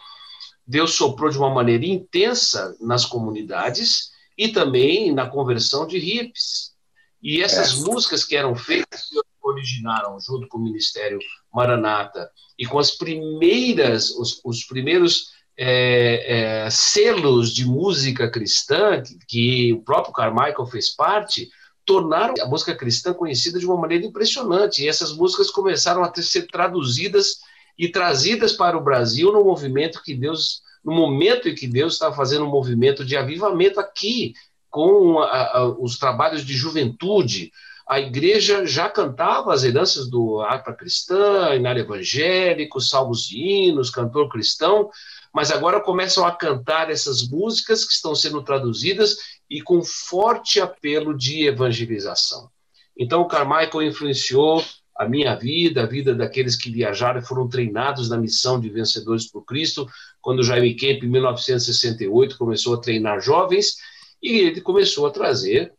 Deus 0.66 0.94
soprou 0.94 1.30
de 1.30 1.38
uma 1.38 1.50
maneira 1.50 1.86
intensa 1.86 2.74
nas 2.80 3.04
comunidades 3.04 4.12
e 4.38 4.48
também 4.48 5.12
na 5.12 5.30
conversão 5.30 5.86
de 5.86 6.00
hippies. 6.00 6.74
E 7.22 7.42
essas 7.42 7.82
é. 7.82 7.84
músicas 7.84 8.24
que 8.24 8.38
eram 8.38 8.56
feitas, 8.56 9.10
que 9.10 9.20
originaram 9.44 10.18
junto 10.18 10.48
com 10.48 10.58
o 10.58 10.64
Ministério 10.64 11.20
Maranata 11.54 12.32
e 12.58 12.66
com 12.66 12.80
as 12.80 12.92
primeiras, 12.92 14.12
os, 14.12 14.40
os 14.46 14.64
primeiros 14.64 15.34
é, 15.58 16.64
é, 16.64 16.70
selos 16.70 17.54
de 17.54 17.66
música 17.66 18.32
cristã, 18.32 19.02
que, 19.02 19.18
que 19.28 19.74
o 19.74 19.82
próprio 19.82 20.14
Carmichael 20.14 20.66
fez 20.68 20.96
parte, 20.96 21.50
tornaram 21.86 22.34
a 22.42 22.46
música 22.48 22.76
cristã 22.76 23.14
conhecida 23.14 23.60
de 23.60 23.66
uma 23.66 23.78
maneira 23.78 24.06
impressionante. 24.06 24.84
E 24.84 24.88
essas 24.88 25.14
músicas 25.14 25.50
começaram 25.52 26.04
a 26.04 26.10
ter, 26.10 26.24
ser 26.24 26.48
traduzidas 26.48 27.42
e 27.78 27.90
trazidas 27.90 28.54
para 28.54 28.78
o 28.78 28.84
Brasil 28.84 29.32
no 29.32 29.44
movimento 29.44 30.02
que 30.04 30.16
Deus, 30.16 30.62
no 30.84 30.94
momento 30.94 31.48
em 31.48 31.56
que 31.56 31.68
Deus 31.68 31.94
estava 31.94 32.16
fazendo 32.16 32.46
um 32.46 32.50
movimento 32.50 33.06
de 33.06 33.16
avivamento 33.16 33.80
aqui, 33.80 34.34
com 34.70 35.20
a, 35.20 35.58
a, 35.58 35.68
os 35.68 35.98
trabalhos 35.98 36.44
de 36.46 36.54
juventude. 36.54 37.52
A 37.88 38.00
igreja 38.00 38.66
já 38.66 38.90
cantava 38.90 39.54
as 39.54 39.64
heranças 39.64 40.10
do 40.10 40.42
harpa 40.42 40.74
cristã, 40.74 41.54
inário 41.56 41.82
evangélico, 41.82 42.82
salmos 42.82 43.26
de 43.26 43.38
hinos, 43.38 43.92
cantor 43.92 44.28
cristão, 44.28 44.90
mas 45.34 45.52
agora 45.52 45.80
começam 45.80 46.26
a 46.26 46.32
cantar 46.32 46.90
essas 46.90 47.28
músicas 47.28 47.86
que 47.86 47.94
estão 47.94 48.16
sendo 48.16 48.44
traduzidas 48.44 49.16
e 49.50 49.62
com 49.62 49.84
forte 49.84 50.60
apelo 50.60 51.16
de 51.16 51.46
evangelização. 51.46 52.50
Então, 52.98 53.22
o 53.22 53.28
Carmichael 53.28 53.84
influenciou 53.84 54.64
a 54.98 55.08
minha 55.08 55.36
vida, 55.36 55.84
a 55.84 55.86
vida 55.86 56.16
daqueles 56.16 56.56
que 56.56 56.72
viajaram 56.72 57.20
e 57.20 57.26
foram 57.26 57.50
treinados 57.50 58.10
na 58.10 58.18
missão 58.18 58.60
de 58.60 58.70
Vencedores 58.70 59.30
por 59.30 59.44
Cristo, 59.44 59.88
quando 60.22 60.44
Jaime 60.44 60.74
Kemp, 60.74 61.04
em 61.04 61.10
1968, 61.10 62.38
começou 62.38 62.74
a 62.74 62.80
treinar 62.80 63.20
jovens, 63.20 63.76
e 64.24 64.40
ele 64.40 64.62
começou 64.62 65.06
a 65.06 65.12
trazer 65.12 65.74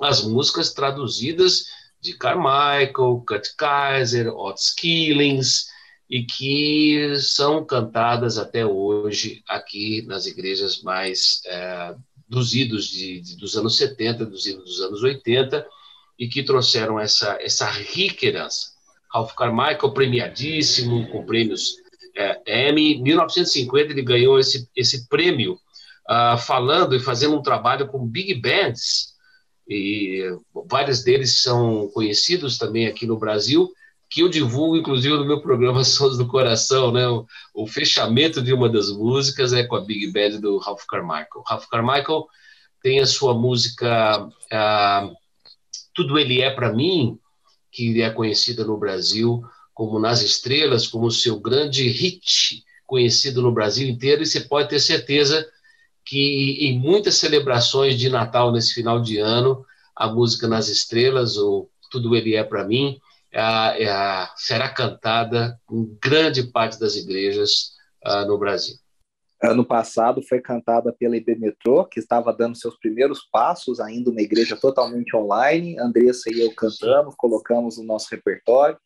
as 0.00 0.22
músicas 0.22 0.72
traduzidas 0.72 1.64
de 2.00 2.12
Carmichael, 2.12 3.24
Kurt 3.26 3.48
Kaiser, 3.56 4.28
Otis 4.28 4.70
Killings, 4.70 5.66
e 6.08 6.24
que 6.24 7.16
são 7.20 7.64
cantadas 7.64 8.38
até 8.38 8.64
hoje 8.64 9.42
aqui 9.48 10.02
nas 10.02 10.26
igrejas 10.26 10.80
mais 10.82 11.40
é, 11.46 11.94
dos 12.28 12.54
idos 12.54 12.88
de, 12.88 13.20
de, 13.20 13.36
dos 13.36 13.56
anos 13.56 13.76
70, 13.76 14.26
dos 14.26 14.46
idos 14.46 14.64
dos 14.64 14.80
anos 14.80 15.02
80, 15.02 15.66
e 16.18 16.28
que 16.28 16.42
trouxeram 16.42 16.98
essa, 16.98 17.38
essa 17.40 17.66
rica 17.70 18.26
herança. 18.26 18.72
Ralph 19.12 19.32
Carmichael, 19.34 19.92
premiadíssimo, 19.92 21.08
com 21.08 21.24
prêmios 21.24 21.76
é, 22.16 22.68
Emmy. 22.68 22.94
Em 22.94 23.02
1950, 23.02 23.92
ele 23.92 24.02
ganhou 24.02 24.38
esse, 24.38 24.68
esse 24.76 25.08
prêmio 25.08 25.54
uh, 26.08 26.36
falando 26.36 26.94
e 26.94 27.00
fazendo 27.00 27.36
um 27.36 27.42
trabalho 27.42 27.86
com 27.86 28.06
big 28.06 28.34
bands, 28.34 29.14
e 29.68 30.24
vários 30.66 31.02
deles 31.02 31.42
são 31.42 31.88
conhecidos 31.88 32.56
também 32.56 32.86
aqui 32.86 33.06
no 33.06 33.18
Brasil, 33.18 33.70
que 34.10 34.22
eu 34.22 34.28
divulgo, 34.28 34.76
inclusive, 34.76 35.14
no 35.16 35.26
meu 35.26 35.40
programa 35.40 35.82
Sons 35.84 36.16
do 36.16 36.26
Coração, 36.26 36.90
né? 36.92 37.06
O, 37.08 37.26
o, 37.54 37.66
fechamento 37.66 38.42
de 38.42 38.52
uma 38.52 38.68
das 38.68 38.90
músicas 38.90 39.52
é 39.52 39.64
com 39.64 39.76
a 39.76 39.84
Big 39.84 40.10
Band 40.12 40.40
do 40.40 40.58
Ralph 40.58 40.84
Carmichael. 40.88 41.42
Ralph 41.46 41.66
Carmichael 41.66 42.26
tem 42.82 43.00
a 43.00 43.06
sua 43.06 43.34
música 43.34 44.28
Tudo 45.94 46.18
Ele 46.18 46.40
É 46.40 46.50
Para 46.50 46.72
Mim, 46.72 47.18
que 47.70 48.00
é 48.00 48.10
conhecida 48.10 48.64
no 48.64 48.78
Brasil 48.78 49.42
como 49.78 50.00
Nas 50.00 50.22
Estrelas, 50.22 50.88
como 50.88 51.08
seu 51.08 51.38
grande 51.38 51.86
hit, 51.86 52.64
conhecido 52.84 53.40
no 53.40 53.52
Brasil 53.52 53.88
inteiro, 53.88 54.22
e 54.22 54.26
você 54.26 54.40
pode 54.40 54.68
ter 54.68 54.80
certeza 54.80 55.48
que 56.04 56.66
em 56.66 56.76
muitas 56.76 57.14
celebrações 57.14 57.96
de 57.96 58.08
Natal 58.08 58.50
nesse 58.50 58.74
final 58.74 59.00
de 59.00 59.18
ano, 59.18 59.64
a 59.94 60.08
música 60.08 60.48
Nas 60.48 60.68
Estrelas, 60.68 61.36
ou 61.36 61.70
Tudo 61.92 62.16
Ele 62.16 62.34
É 62.34 62.42
Para 62.42 62.64
Mim, 62.64 62.98
será 64.36 64.68
cantada 64.68 65.58
em 65.70 65.98
grande 66.02 66.50
parte 66.50 66.78
das 66.78 66.96
igrejas 66.96 67.72
uh, 68.06 68.26
no 68.26 68.38
Brasil. 68.38 68.76
Ano 69.40 69.64
passado 69.64 70.20
foi 70.20 70.40
cantada 70.40 70.92
pela 70.92 71.16
IB 71.16 71.36
Metrô, 71.36 71.84
que 71.84 72.00
estava 72.00 72.32
dando 72.32 72.58
seus 72.58 72.76
primeiros 72.76 73.20
passos, 73.30 73.78
ainda 73.78 74.10
uma 74.10 74.20
igreja 74.20 74.56
totalmente 74.56 75.14
online. 75.14 75.78
Andressa 75.78 76.28
e 76.28 76.40
eu 76.40 76.52
cantamos, 76.54 77.14
colocamos 77.16 77.78
no 77.78 77.84
nosso 77.84 78.08
repertório. 78.10 78.76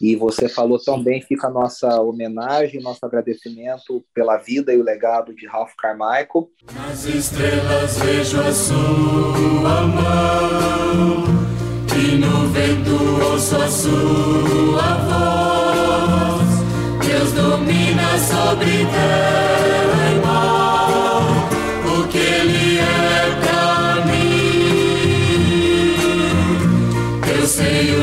E 0.00 0.16
você 0.16 0.48
falou 0.48 0.78
também, 0.78 1.20
fica 1.20 1.48
a 1.48 1.50
nossa 1.50 2.00
homenagem, 2.00 2.80
nosso 2.80 3.04
agradecimento 3.04 4.02
pela 4.14 4.38
vida 4.38 4.72
e 4.72 4.78
o 4.78 4.84
legado 4.84 5.34
de 5.34 5.46
Ralph 5.46 5.72
Carmichael. 5.76 6.50
Nas 6.72 7.04
estrelas 7.04 7.98
vejo 7.98 8.40
a 8.40 8.52
sua 8.52 9.82
mão, 9.82 11.47
no 12.18 12.48
vento 12.48 13.22
ouço 13.22 13.56
a 13.56 13.68
sua 13.68 14.88
voz. 15.08 16.48
Deus 17.06 17.32
domina 17.32 18.18
sobre 18.18 18.84
terra. 18.86 19.48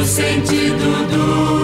sentido 0.06 1.08
do 1.10 1.55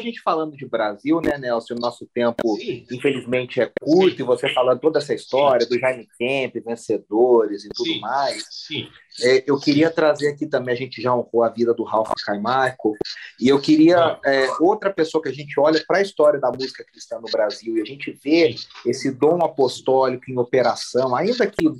a 0.00 0.02
gente 0.02 0.20
falando 0.20 0.56
de 0.56 0.66
Brasil, 0.66 1.20
né, 1.20 1.38
Nelson? 1.38 1.74
O 1.74 1.80
nosso 1.80 2.06
tempo, 2.12 2.56
Sim. 2.56 2.84
infelizmente, 2.90 3.60
é 3.60 3.70
curto, 3.80 4.16
Sim. 4.16 4.22
e 4.22 4.26
você 4.26 4.48
falando 4.48 4.80
toda 4.80 4.98
essa 4.98 5.14
história 5.14 5.66
Sim. 5.66 5.68
do 5.68 5.78
Jaime 5.78 6.08
Kemp, 6.18 6.56
vencedores 6.64 7.64
e 7.64 7.68
tudo 7.68 8.00
mais. 8.00 8.44
Sim. 8.50 8.88
É, 9.22 9.44
eu 9.46 9.58
queria 9.58 9.90
trazer 9.90 10.28
aqui 10.28 10.46
também, 10.46 10.74
a 10.74 10.78
gente 10.78 11.02
já 11.02 11.14
honrou 11.14 11.42
a 11.42 11.48
vida 11.48 11.74
do 11.74 11.84
Ralph 11.84 12.12
Carmichael, 12.24 12.94
e 13.40 13.48
eu 13.48 13.60
queria 13.60 14.18
é, 14.24 14.48
outra 14.60 14.92
pessoa 14.92 15.22
que 15.22 15.28
a 15.28 15.34
gente 15.34 15.58
olha 15.58 15.82
para 15.86 15.98
a 15.98 16.02
história 16.02 16.40
da 16.40 16.50
música 16.50 16.84
cristã 16.84 17.18
no 17.18 17.30
Brasil 17.30 17.76
e 17.76 17.82
a 17.82 17.84
gente 17.84 18.12
vê 18.12 18.54
esse 18.86 19.10
dom 19.10 19.44
apostólico 19.44 20.30
em 20.30 20.38
operação, 20.38 21.14
ainda 21.14 21.46
que 21.46 21.70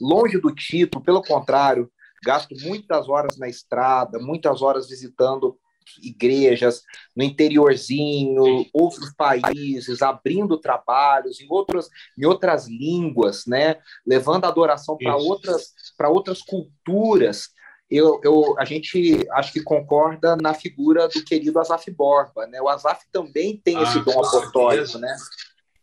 longe 0.00 0.38
do 0.38 0.52
título, 0.54 1.04
pelo 1.04 1.22
contrário, 1.22 1.90
gasto 2.24 2.54
muitas 2.62 3.08
horas 3.08 3.36
na 3.36 3.48
estrada, 3.48 4.18
muitas 4.18 4.62
horas 4.62 4.88
visitando 4.88 5.56
igrejas 6.02 6.82
no 7.14 7.24
interiorzinho, 7.24 8.66
outros 8.72 9.12
países, 9.14 10.02
abrindo 10.02 10.58
trabalhos 10.58 11.40
em 11.40 11.46
outras, 11.50 11.88
em 12.16 12.26
outras 12.26 12.68
línguas, 12.68 13.46
né? 13.46 13.76
levando 14.06 14.44
a 14.44 14.48
adoração 14.48 14.96
para 14.96 15.16
outras, 15.16 15.72
outras 16.06 16.42
culturas. 16.42 17.50
Eu, 17.90 18.20
eu, 18.22 18.54
a 18.58 18.64
gente 18.64 19.26
acho 19.32 19.52
que 19.52 19.62
concorda 19.62 20.36
na 20.36 20.52
figura 20.52 21.08
do 21.08 21.24
querido 21.24 21.58
Azaf 21.58 21.90
Borba. 21.90 22.46
Né? 22.46 22.60
O 22.60 22.68
Azaf 22.68 23.06
também 23.10 23.56
tem 23.56 23.76
ah, 23.76 23.82
esse 23.82 23.98
dom 24.00 24.22
apostólico. 24.22 24.98
Né? 24.98 25.16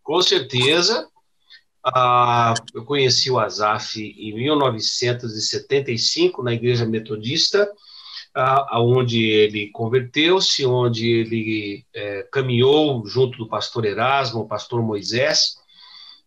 Com 0.04 0.22
certeza. 0.22 1.10
Ah, 1.84 2.54
eu 2.74 2.84
conheci 2.84 3.30
o 3.30 3.40
Azaf 3.40 4.00
em 4.00 4.34
1975 4.34 6.42
na 6.42 6.54
Igreja 6.54 6.86
Metodista 6.86 7.72
aonde 8.36 9.24
ele 9.24 9.70
converteu-se, 9.70 10.66
onde 10.66 11.10
ele 11.10 11.86
é, 11.94 12.28
caminhou 12.30 13.08
junto 13.08 13.38
do 13.38 13.48
pastor 13.48 13.86
Erasmo, 13.86 14.42
o 14.42 14.48
pastor 14.48 14.84
Moisés, 14.84 15.56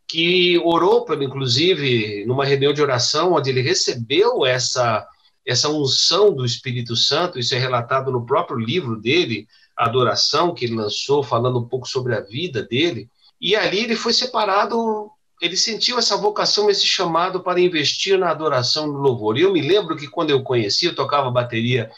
que 0.06 0.58
orou, 0.64 1.04
pelo, 1.04 1.22
inclusive, 1.22 2.24
numa 2.26 2.46
reunião 2.46 2.72
de 2.72 2.80
oração, 2.80 3.34
onde 3.34 3.50
ele 3.50 3.60
recebeu 3.60 4.46
essa, 4.46 5.06
essa 5.46 5.68
unção 5.68 6.34
do 6.34 6.46
Espírito 6.46 6.96
Santo, 6.96 7.38
isso 7.38 7.54
é 7.54 7.58
relatado 7.58 8.10
no 8.10 8.24
próprio 8.24 8.58
livro 8.58 8.96
dele, 8.96 9.46
Adoração, 9.76 10.54
que 10.54 10.64
ele 10.64 10.74
lançou, 10.74 11.22
falando 11.22 11.58
um 11.58 11.68
pouco 11.68 11.86
sobre 11.86 12.14
a 12.14 12.20
vida 12.20 12.62
dele, 12.62 13.08
e 13.40 13.54
ali 13.54 13.80
ele 13.80 13.94
foi 13.94 14.12
separado 14.12 15.10
ele 15.40 15.56
sentiu 15.56 15.98
essa 15.98 16.16
vocação, 16.16 16.68
esse 16.68 16.86
chamado 16.86 17.40
para 17.40 17.60
investir 17.60 18.18
na 18.18 18.30
adoração 18.30 18.86
no 18.86 18.98
louvor. 18.98 19.38
E 19.38 19.42
eu 19.42 19.52
me 19.52 19.60
lembro 19.60 19.96
que 19.96 20.08
quando 20.08 20.30
eu 20.30 20.42
conheci, 20.42 20.86
eu 20.86 20.94
tocava 20.94 21.30
bateria 21.30 21.90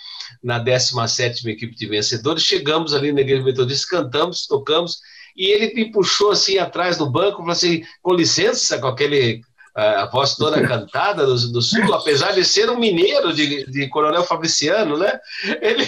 na 0.42 0.58
17 0.58 1.48
equipe 1.48 1.74
de 1.74 1.86
vencedores, 1.86 2.42
chegamos 2.42 2.94
ali 2.94 3.12
na 3.12 3.20
igreja 3.20 3.42
metodista, 3.42 3.96
cantamos, 3.96 4.46
tocamos, 4.46 4.98
e 5.36 5.46
ele 5.46 5.74
me 5.74 5.90
puxou 5.90 6.30
assim 6.30 6.58
atrás 6.58 6.96
do 6.96 7.10
banco, 7.10 7.38
falou 7.38 7.52
assim, 7.52 7.82
com 8.02 8.14
licença, 8.14 8.78
com 8.78 8.86
aquele 8.86 9.42
a 9.74 10.06
voz 10.06 10.34
toda 10.36 10.60
cantada 10.66 11.24
do, 11.24 11.52
do, 11.52 11.62
Sul, 11.62 11.94
apesar 11.94 12.32
de 12.32 12.44
ser 12.44 12.68
um 12.70 12.78
mineiro 12.78 13.32
de, 13.32 13.64
de 13.70 13.88
Coronel 13.88 14.24
Fabriciano, 14.24 14.98
né? 14.98 15.18
Ele, 15.60 15.86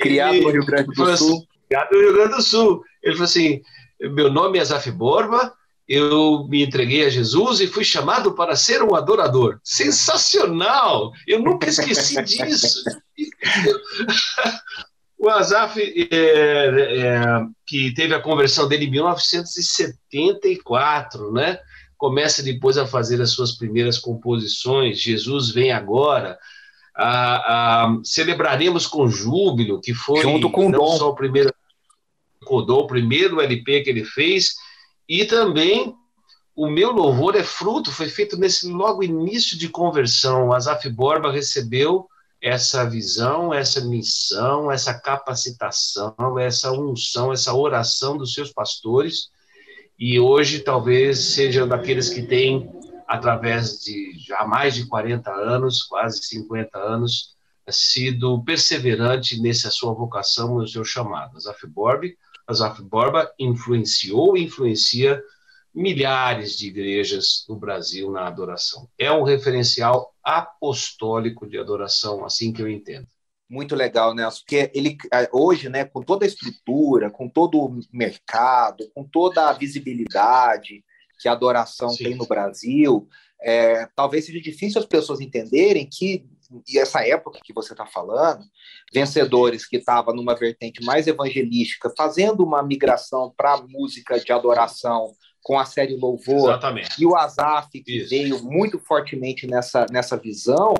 criado 0.00 0.34
ele, 0.34 0.44
no 0.44 0.50
Rio 0.50 0.66
Grande 0.66 0.88
do 0.88 0.94
Sul. 0.94 1.34
Assim, 1.34 1.46
criado 1.68 1.92
no 1.92 2.00
Rio 2.00 2.12
Grande 2.14 2.36
do 2.36 2.42
Sul. 2.42 2.82
Ele 3.02 3.14
falou 3.14 3.26
assim, 3.26 3.60
meu 4.00 4.30
nome 4.32 4.58
é 4.58 4.64
Zaf 4.64 4.90
Borba, 4.90 5.52
eu 5.86 6.46
me 6.48 6.64
entreguei 6.64 7.04
a 7.04 7.10
Jesus 7.10 7.60
e 7.60 7.66
fui 7.66 7.84
chamado 7.84 8.34
para 8.34 8.56
ser 8.56 8.82
um 8.82 8.94
adorador. 8.94 9.60
Sensacional! 9.62 11.12
Eu 11.26 11.40
nunca 11.40 11.68
esqueci 11.68 12.18
disso. 12.24 12.82
o 15.18 15.28
Azaf, 15.28 15.78
é, 15.78 16.16
é, 16.16 17.20
que 17.66 17.92
teve 17.94 18.14
a 18.14 18.20
conversão 18.20 18.66
dele 18.66 18.86
em 18.86 18.90
1974, 18.90 21.30
né? 21.32 21.58
Começa 21.98 22.42
depois 22.42 22.78
a 22.78 22.86
fazer 22.86 23.20
as 23.20 23.30
suas 23.30 23.52
primeiras 23.52 23.98
composições. 23.98 25.00
Jesus 25.00 25.50
vem 25.50 25.70
agora. 25.70 26.38
celebraremos 28.04 28.86
com 28.86 29.06
júbilo, 29.08 29.80
que 29.80 29.92
foi 29.92 30.22
Junto 30.22 30.48
com 30.50 30.70
não 30.70 30.78
Dom. 30.78 30.96
só 30.96 31.10
o 31.10 31.14
primeiro, 31.14 31.52
o 32.46 32.86
primeiro 32.86 33.38
LP 33.40 33.82
que 33.82 33.90
ele 33.90 34.04
fez, 34.04 34.54
e 35.08 35.24
também 35.24 35.94
o 36.56 36.68
meu 36.68 36.92
louvor 36.92 37.34
é 37.34 37.42
fruto, 37.42 37.90
foi 37.90 38.08
feito 38.08 38.36
nesse 38.36 38.68
logo 38.68 39.02
início 39.02 39.58
de 39.58 39.68
conversão. 39.68 40.52
Asaf 40.52 40.88
Borba 40.88 41.32
recebeu 41.32 42.08
essa 42.40 42.88
visão, 42.88 43.52
essa 43.52 43.80
missão, 43.80 44.70
essa 44.70 44.94
capacitação, 44.94 46.38
essa 46.38 46.70
unção, 46.70 47.32
essa 47.32 47.52
oração 47.54 48.16
dos 48.16 48.34
seus 48.34 48.52
pastores. 48.52 49.30
E 49.98 50.20
hoje 50.20 50.60
talvez 50.60 51.18
seja 51.34 51.66
daqueles 51.66 52.08
que 52.08 52.22
têm, 52.22 52.70
através 53.08 53.80
de 53.80 54.12
já 54.18 54.46
mais 54.46 54.74
de 54.74 54.86
40 54.86 55.30
anos, 55.30 55.82
quase 55.82 56.22
50 56.22 56.78
anos, 56.78 57.34
sido 57.68 58.42
perseverante 58.44 59.40
nessa 59.40 59.70
sua 59.70 59.92
vocação, 59.92 60.54
no 60.54 60.68
seu 60.68 60.84
chamado. 60.84 61.36
Asaf 61.36 61.66
Borba 61.66 62.06
Asaf 62.46 62.82
Borba 62.82 63.32
influenciou 63.38 64.36
e 64.36 64.44
influencia 64.44 65.22
milhares 65.74 66.56
de 66.56 66.68
igrejas 66.68 67.44
no 67.48 67.56
Brasil 67.56 68.10
na 68.10 68.26
adoração. 68.26 68.88
É 68.96 69.10
um 69.10 69.24
referencial 69.24 70.14
apostólico 70.22 71.46
de 71.46 71.58
adoração, 71.58 72.24
assim 72.24 72.52
que 72.52 72.62
eu 72.62 72.68
entendo. 72.68 73.08
Muito 73.48 73.74
legal, 73.74 74.14
Nelson, 74.14 74.40
porque 74.40 74.70
ele 74.74 74.96
hoje, 75.32 75.68
né, 75.68 75.84
com 75.84 76.02
toda 76.02 76.24
a 76.24 76.28
estrutura, 76.28 77.10
com 77.10 77.28
todo 77.28 77.60
o 77.60 77.80
mercado, 77.92 78.90
com 78.94 79.04
toda 79.04 79.48
a 79.48 79.52
visibilidade 79.52 80.84
que 81.20 81.28
a 81.28 81.32
adoração 81.32 81.90
Sim. 81.90 82.04
tem 82.04 82.14
no 82.14 82.26
Brasil, 82.26 83.08
é, 83.42 83.86
talvez 83.94 84.24
seja 84.24 84.40
difícil 84.40 84.80
as 84.80 84.86
pessoas 84.86 85.20
entenderem 85.20 85.88
que 85.90 86.26
e 86.68 86.78
essa 86.78 87.06
época 87.06 87.40
que 87.42 87.52
você 87.52 87.72
está 87.72 87.86
falando, 87.86 88.44
vencedores 88.92 89.66
que 89.66 89.76
estavam 89.76 90.14
numa 90.14 90.34
vertente 90.34 90.84
mais 90.84 91.06
evangelística, 91.06 91.92
fazendo 91.96 92.42
uma 92.42 92.62
migração 92.62 93.32
para 93.36 93.54
a 93.54 93.62
música 93.62 94.18
de 94.18 94.32
adoração 94.32 95.12
com 95.42 95.58
a 95.58 95.66
série 95.66 95.94
Louvor, 95.94 96.50
Exatamente. 96.50 97.00
e 97.00 97.06
o 97.06 97.14
Azaf, 97.14 97.68
que 97.70 97.98
Isso. 97.98 98.08
veio 98.08 98.42
muito 98.42 98.78
fortemente 98.78 99.46
nessa, 99.46 99.84
nessa 99.90 100.16
visão, 100.16 100.72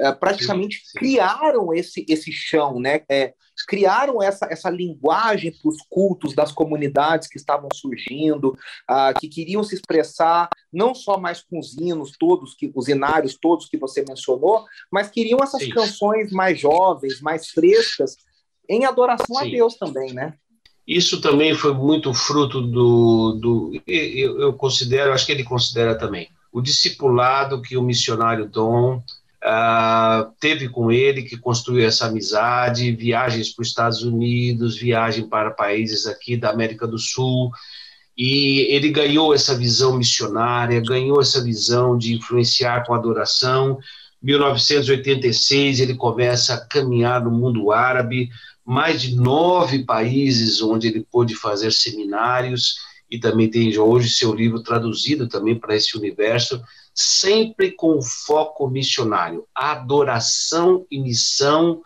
é, 0.00 0.12
praticamente 0.12 0.78
sim, 0.78 0.84
sim. 0.86 0.98
criaram 0.98 1.72
esse, 1.74 2.04
esse 2.08 2.32
chão, 2.32 2.80
né? 2.80 3.02
É, 3.08 3.34
criaram 3.66 4.22
essa, 4.22 4.46
essa 4.50 4.70
linguagem 4.70 5.52
para 5.52 5.68
os 5.68 5.76
cultos 5.88 6.34
das 6.34 6.50
comunidades 6.50 7.28
que 7.28 7.36
estavam 7.36 7.68
surgindo, 7.74 8.56
uh, 8.90 9.18
que 9.20 9.28
queriam 9.28 9.62
se 9.62 9.74
expressar 9.74 10.48
não 10.72 10.94
só 10.94 11.18
mais 11.18 11.42
com 11.42 11.58
os 11.58 11.76
hinos 11.76 12.12
todos, 12.18 12.54
que, 12.54 12.72
os 12.74 12.88
inários 12.88 13.36
todos 13.40 13.68
que 13.68 13.76
você 13.76 14.04
mencionou, 14.08 14.64
mas 14.90 15.10
queriam 15.10 15.40
essas 15.42 15.62
sim. 15.62 15.70
canções 15.70 16.32
mais 16.32 16.58
jovens, 16.58 17.20
mais 17.20 17.48
frescas, 17.48 18.16
em 18.68 18.84
adoração 18.84 19.38
a 19.38 19.44
Deus 19.44 19.76
também, 19.76 20.12
né? 20.12 20.34
Isso 20.86 21.20
também 21.20 21.54
foi 21.54 21.74
muito 21.74 22.12
fruto 22.14 22.60
do. 22.60 23.38
do 23.40 23.82
eu, 23.86 24.40
eu 24.40 24.52
considero, 24.54 25.12
acho 25.12 25.26
que 25.26 25.32
ele 25.32 25.44
considera 25.44 25.96
também, 25.96 26.28
o 26.52 26.60
discipulado 26.60 27.62
que 27.62 27.76
o 27.76 27.82
missionário 27.82 28.48
Dom 28.48 29.02
uh, 29.44 30.30
teve 30.38 30.68
com 30.68 30.90
ele, 30.90 31.22
que 31.22 31.36
construiu 31.36 31.86
essa 31.86 32.06
amizade, 32.06 32.92
viagens 32.92 33.50
para 33.50 33.62
os 33.62 33.68
Estados 33.68 34.02
Unidos, 34.02 34.76
viagem 34.76 35.28
para 35.28 35.50
países 35.50 36.06
aqui 36.06 36.36
da 36.36 36.50
América 36.50 36.86
do 36.86 36.98
Sul. 36.98 37.50
E 38.16 38.66
ele 38.74 38.90
ganhou 38.90 39.34
essa 39.34 39.56
visão 39.56 39.96
missionária, 39.96 40.80
ganhou 40.80 41.20
essa 41.20 41.42
visão 41.42 41.96
de 41.96 42.14
influenciar 42.14 42.84
com 42.84 42.92
a 42.92 42.98
adoração. 42.98 43.78
1986 44.22 45.80
ele 45.80 45.94
começa 45.94 46.54
a 46.54 46.66
caminhar 46.66 47.24
no 47.24 47.30
mundo 47.30 47.72
árabe, 47.72 48.28
mais 48.64 49.00
de 49.00 49.16
nove 49.16 49.84
países 49.84 50.60
onde 50.60 50.88
ele 50.88 51.06
pôde 51.10 51.34
fazer 51.34 51.72
seminários 51.72 52.89
e 53.10 53.18
também 53.18 53.50
tem 53.50 53.76
hoje 53.76 54.10
seu 54.10 54.32
livro 54.32 54.62
traduzido 54.62 55.28
também 55.28 55.58
para 55.58 55.74
esse 55.74 55.96
universo, 55.96 56.62
sempre 56.94 57.72
com 57.72 58.00
foco 58.00 58.68
missionário, 58.68 59.46
adoração 59.54 60.86
e 60.90 60.98
missão, 61.00 61.82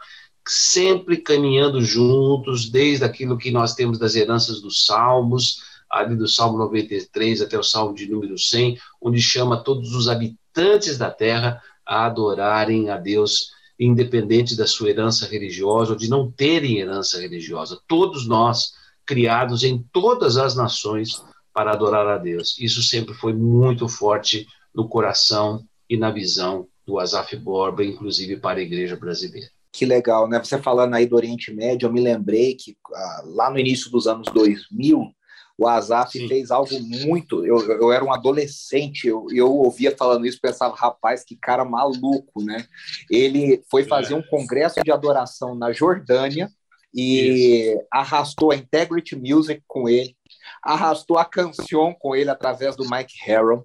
sempre 0.46 1.16
caminhando 1.16 1.80
juntos, 1.80 2.68
desde 2.68 3.04
aquilo 3.04 3.38
que 3.38 3.50
nós 3.50 3.74
temos 3.74 3.98
das 3.98 4.14
heranças 4.14 4.60
dos 4.60 4.84
Salmos, 4.84 5.62
ali 5.88 6.16
do 6.16 6.28
Salmo 6.28 6.58
93 6.58 7.40
até 7.40 7.58
o 7.58 7.62
Salmo 7.62 7.94
de 7.94 8.10
número 8.10 8.38
100, 8.38 8.78
onde 9.00 9.22
chama 9.22 9.62
todos 9.62 9.94
os 9.94 10.08
habitantes 10.08 10.98
da 10.98 11.10
terra 11.10 11.62
a 11.86 12.06
adorarem 12.06 12.90
a 12.90 12.96
Deus 12.96 13.52
independente 13.78 14.56
da 14.56 14.66
sua 14.66 14.90
herança 14.90 15.26
religiosa 15.26 15.92
ou 15.92 15.98
de 15.98 16.08
não 16.08 16.30
terem 16.30 16.78
herança 16.78 17.20
religiosa. 17.20 17.80
Todos 17.88 18.26
nós, 18.26 18.74
criados 19.06 19.62
em 19.62 19.84
todas 19.92 20.36
as 20.36 20.56
nações 20.56 21.22
para 21.52 21.72
adorar 21.72 22.06
a 22.06 22.18
Deus. 22.18 22.58
Isso 22.58 22.82
sempre 22.82 23.14
foi 23.14 23.32
muito 23.32 23.88
forte 23.88 24.46
no 24.74 24.88
coração 24.88 25.64
e 25.88 25.96
na 25.96 26.10
visão 26.10 26.66
do 26.86 26.98
Asaf 26.98 27.36
Borba, 27.36 27.84
inclusive 27.84 28.36
para 28.36 28.58
a 28.58 28.62
igreja 28.62 28.96
brasileira. 28.96 29.48
Que 29.72 29.84
legal, 29.84 30.28
né? 30.28 30.38
Você 30.38 30.60
falando 30.60 30.94
aí 30.94 31.06
do 31.06 31.16
Oriente 31.16 31.52
Médio, 31.52 31.86
eu 31.86 31.92
me 31.92 32.00
lembrei 32.00 32.54
que 32.54 32.76
ah, 32.92 33.22
lá 33.26 33.50
no 33.50 33.58
início 33.58 33.90
dos 33.90 34.06
anos 34.06 34.28
2000, 34.32 35.12
o 35.56 35.68
Azaf 35.68 36.18
Sim. 36.18 36.28
fez 36.28 36.50
algo 36.50 36.78
muito. 36.80 37.44
Eu, 37.44 37.58
eu 37.80 37.92
era 37.92 38.04
um 38.04 38.12
adolescente, 38.12 39.06
eu, 39.06 39.26
eu 39.32 39.52
ouvia 39.52 39.96
falando 39.96 40.26
isso, 40.26 40.40
pensava, 40.40 40.74
rapaz, 40.76 41.24
que 41.24 41.36
cara 41.36 41.64
maluco, 41.64 42.42
né? 42.42 42.66
Ele 43.10 43.62
foi 43.70 43.84
fazer 43.84 44.14
é. 44.14 44.16
um 44.16 44.22
congresso 44.22 44.80
de 44.82 44.92
adoração 44.92 45.54
na 45.54 45.72
Jordânia 45.72 46.48
e 46.94 47.72
isso. 47.72 47.86
arrastou 47.92 48.52
a 48.52 48.56
Integrity 48.56 49.16
Music 49.16 49.62
com 49.66 49.88
ele, 49.88 50.16
arrastou 50.62 51.18
a 51.18 51.24
canção 51.24 51.94
com 51.98 52.14
ele 52.14 52.30
através 52.30 52.76
do 52.76 52.88
Mike 52.88 53.14
Harron. 53.26 53.64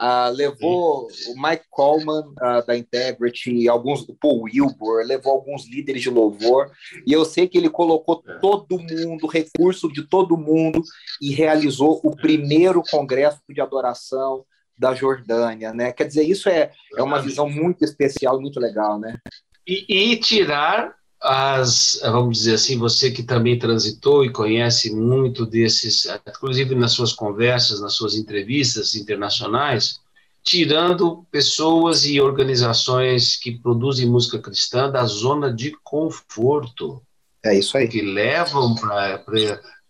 Uh, 0.00 0.28
levou 0.34 1.08
Sim. 1.08 1.32
o 1.32 1.40
Mike 1.40 1.66
Coleman 1.70 2.24
uh, 2.42 2.66
da 2.66 2.76
Integrity, 2.76 3.68
alguns 3.68 4.02
o 4.08 4.14
Paul 4.16 4.42
Wilbur, 4.42 5.04
levou 5.06 5.32
alguns 5.32 5.68
líderes 5.68 6.02
de 6.02 6.10
louvor, 6.10 6.72
e 7.06 7.12
eu 7.12 7.24
sei 7.24 7.46
que 7.46 7.56
ele 7.56 7.70
colocou 7.70 8.20
é. 8.26 8.38
todo 8.40 8.76
mundo, 8.76 9.28
recurso 9.28 9.88
de 9.92 10.02
todo 10.02 10.36
mundo, 10.36 10.82
e 11.22 11.32
realizou 11.32 12.00
o 12.02 12.16
primeiro 12.16 12.82
congresso 12.90 13.40
de 13.48 13.60
adoração 13.60 14.44
da 14.76 14.96
Jordânia, 14.96 15.72
né? 15.72 15.92
Quer 15.92 16.08
dizer, 16.08 16.24
isso 16.24 16.48
é, 16.48 16.72
é 16.96 17.02
uma 17.02 17.22
visão 17.22 17.48
muito 17.48 17.84
especial, 17.84 18.40
muito 18.40 18.58
legal, 18.58 18.98
né? 18.98 19.16
E, 19.64 20.12
e 20.12 20.16
tirar 20.16 20.92
as, 21.24 21.98
vamos 22.02 22.36
dizer 22.36 22.54
assim, 22.54 22.78
você 22.78 23.10
que 23.10 23.22
também 23.22 23.58
transitou 23.58 24.22
e 24.22 24.30
conhece 24.30 24.94
muito 24.94 25.46
desses, 25.46 26.06
inclusive 26.28 26.74
nas 26.74 26.92
suas 26.92 27.14
conversas, 27.14 27.80
nas 27.80 27.94
suas 27.94 28.14
entrevistas 28.14 28.94
internacionais, 28.94 30.00
tirando 30.42 31.24
pessoas 31.30 32.04
e 32.04 32.20
organizações 32.20 33.36
que 33.36 33.52
produzem 33.52 34.06
música 34.06 34.38
cristã 34.38 34.90
da 34.90 35.06
zona 35.06 35.50
de 35.50 35.74
conforto. 35.82 37.02
É 37.42 37.58
isso 37.58 37.78
aí. 37.78 37.88
Que 37.88 38.02
levam 38.02 38.74
para 38.74 39.24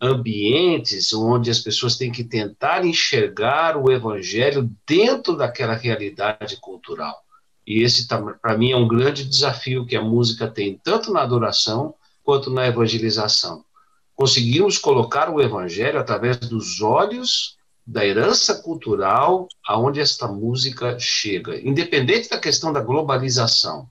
ambientes 0.01 1.11
onde 1.11 1.51
as 1.51 1.59
pessoas 1.59 1.97
têm 1.97 2.13
que 2.13 2.23
tentar 2.23 2.85
enxergar 2.85 3.75
o 3.75 3.91
evangelho 3.91 4.71
dentro 4.87 5.35
daquela 5.35 5.73
realidade 5.73 6.57
cultural. 6.61 7.24
E 7.65 7.81
esse, 7.81 8.07
tá, 8.07 8.21
para 8.21 8.57
mim, 8.57 8.71
é 8.71 8.77
um 8.77 8.87
grande 8.87 9.25
desafio 9.25 9.85
que 9.85 9.95
a 9.95 10.01
música 10.01 10.47
tem, 10.47 10.79
tanto 10.83 11.11
na 11.11 11.21
adoração 11.21 11.95
quanto 12.23 12.49
na 12.49 12.67
evangelização. 12.67 13.63
Conseguirmos 14.15 14.77
colocar 14.77 15.29
o 15.29 15.41
evangelho 15.41 15.99
através 15.99 16.37
dos 16.37 16.81
olhos 16.81 17.57
da 17.85 18.05
herança 18.05 18.55
cultural 18.55 19.47
aonde 19.65 19.99
esta 19.99 20.27
música 20.27 20.97
chega, 20.99 21.59
independente 21.59 22.29
da 22.29 22.39
questão 22.39 22.73
da 22.73 22.81
globalização, 22.81 23.87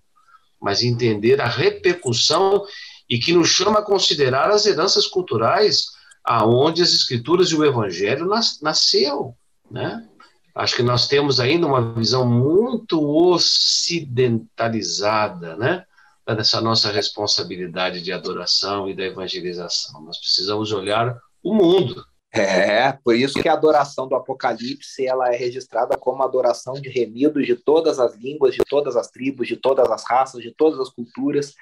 mas 0.60 0.82
entender 0.82 1.40
a 1.40 1.46
repercussão 1.46 2.64
e 3.08 3.18
que 3.18 3.32
nos 3.32 3.48
chama 3.48 3.80
a 3.80 3.84
considerar 3.84 4.50
as 4.50 4.66
heranças 4.66 5.06
culturais 5.06 5.92
aonde 6.24 6.82
as 6.82 6.92
escrituras 6.92 7.50
e 7.50 7.54
o 7.54 7.64
evangelho 7.64 8.26
nas, 8.26 8.60
nasceu, 8.60 9.36
né? 9.70 10.08
Acho 10.54 10.76
que 10.76 10.82
nós 10.82 11.08
temos 11.08 11.40
ainda 11.40 11.66
uma 11.66 11.94
visão 11.94 12.24
muito 12.24 13.02
ocidentalizada, 13.02 15.56
né? 15.56 15.84
Dessa 16.26 16.60
nossa 16.60 16.90
responsabilidade 16.90 18.00
de 18.00 18.12
adoração 18.12 18.88
e 18.88 18.94
da 18.94 19.04
evangelização. 19.04 20.00
Nós 20.02 20.18
precisamos 20.18 20.72
olhar 20.72 21.18
o 21.42 21.54
mundo. 21.54 22.06
É, 22.34 22.92
por 23.04 23.14
isso 23.14 23.40
que 23.40 23.48
a 23.48 23.52
adoração 23.52 24.08
do 24.08 24.16
Apocalipse 24.16 25.06
ela 25.06 25.32
é 25.32 25.36
registrada 25.36 25.96
como 25.96 26.22
adoração 26.22 26.74
de 26.74 26.88
remidos 26.88 27.46
de 27.46 27.54
todas 27.54 28.00
as 28.00 28.16
línguas, 28.16 28.54
de 28.54 28.62
todas 28.68 28.96
as 28.96 29.08
tribos, 29.08 29.46
de 29.46 29.56
todas 29.56 29.88
as 29.88 30.04
raças, 30.04 30.42
de 30.42 30.50
todas 30.50 30.80
as 30.80 30.90
culturas, 30.90 31.54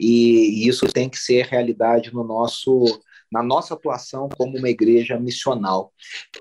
e 0.00 0.66
isso 0.66 0.86
tem 0.86 1.10
que 1.10 1.18
ser 1.18 1.44
realidade 1.44 2.12
no 2.14 2.24
nosso 2.24 3.00
na 3.30 3.42
nossa 3.42 3.74
atuação 3.74 4.28
como 4.28 4.56
uma 4.56 4.68
igreja 4.68 5.18
missional. 5.18 5.92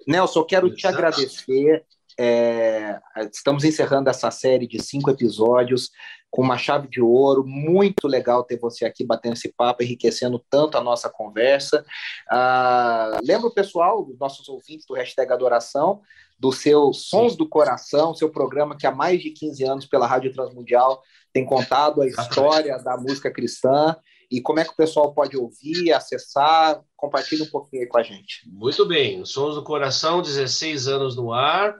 Nelson, 0.07 0.41
eu 0.41 0.45
quero 0.45 0.67
Exato. 0.67 0.79
te 0.79 0.87
agradecer. 0.87 1.83
É, 2.19 2.99
estamos 3.31 3.63
encerrando 3.63 4.09
essa 4.09 4.29
série 4.31 4.67
de 4.67 4.81
cinco 4.81 5.09
episódios 5.09 5.89
com 6.29 6.41
uma 6.41 6.57
chave 6.57 6.87
de 6.87 6.99
ouro. 6.99 7.45
Muito 7.45 8.07
legal 8.07 8.43
ter 8.43 8.59
você 8.59 8.85
aqui 8.85 9.05
batendo 9.05 9.33
esse 9.33 9.53
papo, 9.53 9.83
enriquecendo 9.83 10.43
tanto 10.49 10.77
a 10.77 10.81
nossa 10.81 11.09
conversa. 11.09 11.85
Ah, 12.29 13.19
lembra 13.23 13.47
o 13.47 13.53
pessoal, 13.53 14.03
dos 14.03 14.17
nossos 14.17 14.49
ouvintes 14.49 14.85
do 14.87 14.95
hashtag 14.95 15.31
Adoração, 15.31 16.01
do 16.39 16.51
seu 16.51 16.91
Sons 16.91 17.35
do 17.35 17.47
Coração, 17.47 18.15
seu 18.15 18.29
programa 18.29 18.75
que 18.75 18.87
há 18.87 18.91
mais 18.91 19.21
de 19.21 19.29
15 19.29 19.63
anos 19.63 19.85
pela 19.85 20.07
Rádio 20.07 20.33
Transmundial 20.33 21.01
tem 21.31 21.45
contado 21.45 22.01
a 22.01 22.07
história 22.07 22.77
da 22.79 22.97
música 22.97 23.31
cristã 23.31 23.95
e 24.29 24.41
como 24.41 24.59
é 24.59 24.63
que 24.63 24.71
o 24.71 24.75
pessoal 24.75 25.13
pode 25.13 25.37
ouvir, 25.37 25.93
acessar? 25.93 26.81
Compartilhe 26.97 27.43
um 27.43 27.49
pouquinho 27.51 27.83
aí 27.83 27.87
com 27.87 27.99
a 27.99 28.03
gente. 28.03 28.41
Muito 28.47 28.83
bem, 28.87 29.23
Sons 29.23 29.53
do 29.53 29.63
Coração, 29.63 30.23
16 30.23 30.87
anos 30.87 31.15
no 31.15 31.31
ar, 31.31 31.75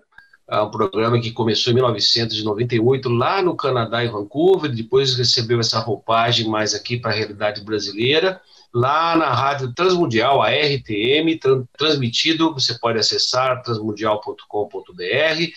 um 0.52 0.70
programa 0.70 1.20
que 1.20 1.32
começou 1.32 1.72
em 1.72 1.76
1998 1.76 3.10
lá 3.10 3.42
no 3.42 3.56
Canadá, 3.56 4.04
em 4.04 4.10
Vancouver, 4.10 4.72
depois 4.72 5.16
recebeu 5.16 5.60
essa 5.60 5.80
roupagem 5.80 6.48
mais 6.48 6.74
aqui 6.74 6.98
para 6.98 7.12
a 7.12 7.14
realidade 7.14 7.62
brasileira, 7.62 8.42
lá 8.74 9.16
na 9.16 9.34
Rádio 9.34 9.74
Transmundial, 9.74 10.42
a 10.42 10.50
RTM, 10.50 11.40
transmitido, 11.78 12.54
você 12.54 12.78
pode 12.78 13.00
acessar 13.00 13.62
transmundial.com.br, 13.62 15.52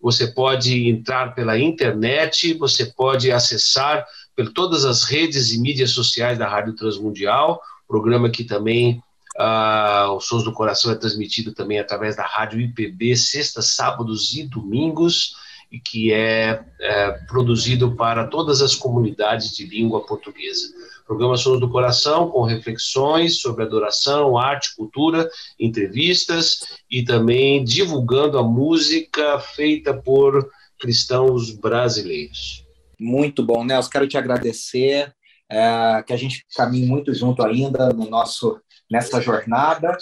você 0.00 0.28
pode 0.28 0.88
entrar 0.88 1.34
pela 1.34 1.58
internet, 1.58 2.54
você 2.54 2.86
pode 2.86 3.30
acessar 3.30 4.06
por 4.34 4.50
todas 4.52 4.84
as 4.84 5.04
redes 5.04 5.52
e 5.52 5.60
mídias 5.60 5.90
sociais 5.90 6.38
da 6.38 6.48
Rádio 6.48 6.74
Transmundial, 6.74 7.60
programa 7.86 8.30
que 8.30 8.44
também 8.44 9.02
Uh, 9.38 10.10
o 10.12 10.20
Sons 10.20 10.42
do 10.42 10.52
Coração 10.52 10.90
é 10.90 10.96
transmitido 10.96 11.54
também 11.54 11.78
através 11.78 12.16
da 12.16 12.24
Rádio 12.24 12.60
IPB, 12.60 13.16
sextas, 13.16 13.66
sábados 13.66 14.34
e 14.34 14.42
domingos, 14.42 15.34
e 15.70 15.78
que 15.78 16.12
é, 16.12 16.64
é, 16.80 17.12
produzido 17.28 17.94
para 17.94 18.26
todas 18.26 18.60
as 18.60 18.74
comunidades 18.74 19.54
de 19.56 19.64
língua 19.64 20.04
portuguesa. 20.04 20.74
Programa 21.06 21.36
Sons 21.36 21.60
do 21.60 21.70
Coração, 21.70 22.28
com 22.28 22.42
reflexões 22.42 23.40
sobre 23.40 23.64
adoração, 23.64 24.36
arte, 24.36 24.74
cultura, 24.74 25.28
entrevistas 25.58 26.60
e 26.90 27.04
também 27.04 27.62
divulgando 27.62 28.36
a 28.36 28.42
música 28.42 29.38
feita 29.38 29.94
por 29.94 30.50
cristãos 30.78 31.52
brasileiros. 31.52 32.64
Muito 32.98 33.44
bom, 33.44 33.64
Nelson. 33.64 33.90
Quero 33.90 34.08
te 34.08 34.18
agradecer. 34.18 35.14
É, 35.52 36.04
que 36.06 36.12
a 36.12 36.16
gente 36.16 36.46
caminhe 36.54 36.86
muito 36.86 37.12
junto 37.12 37.42
ainda 37.42 37.92
no 37.92 38.08
nosso 38.08 38.60
nessa 38.90 39.20
jornada. 39.20 39.96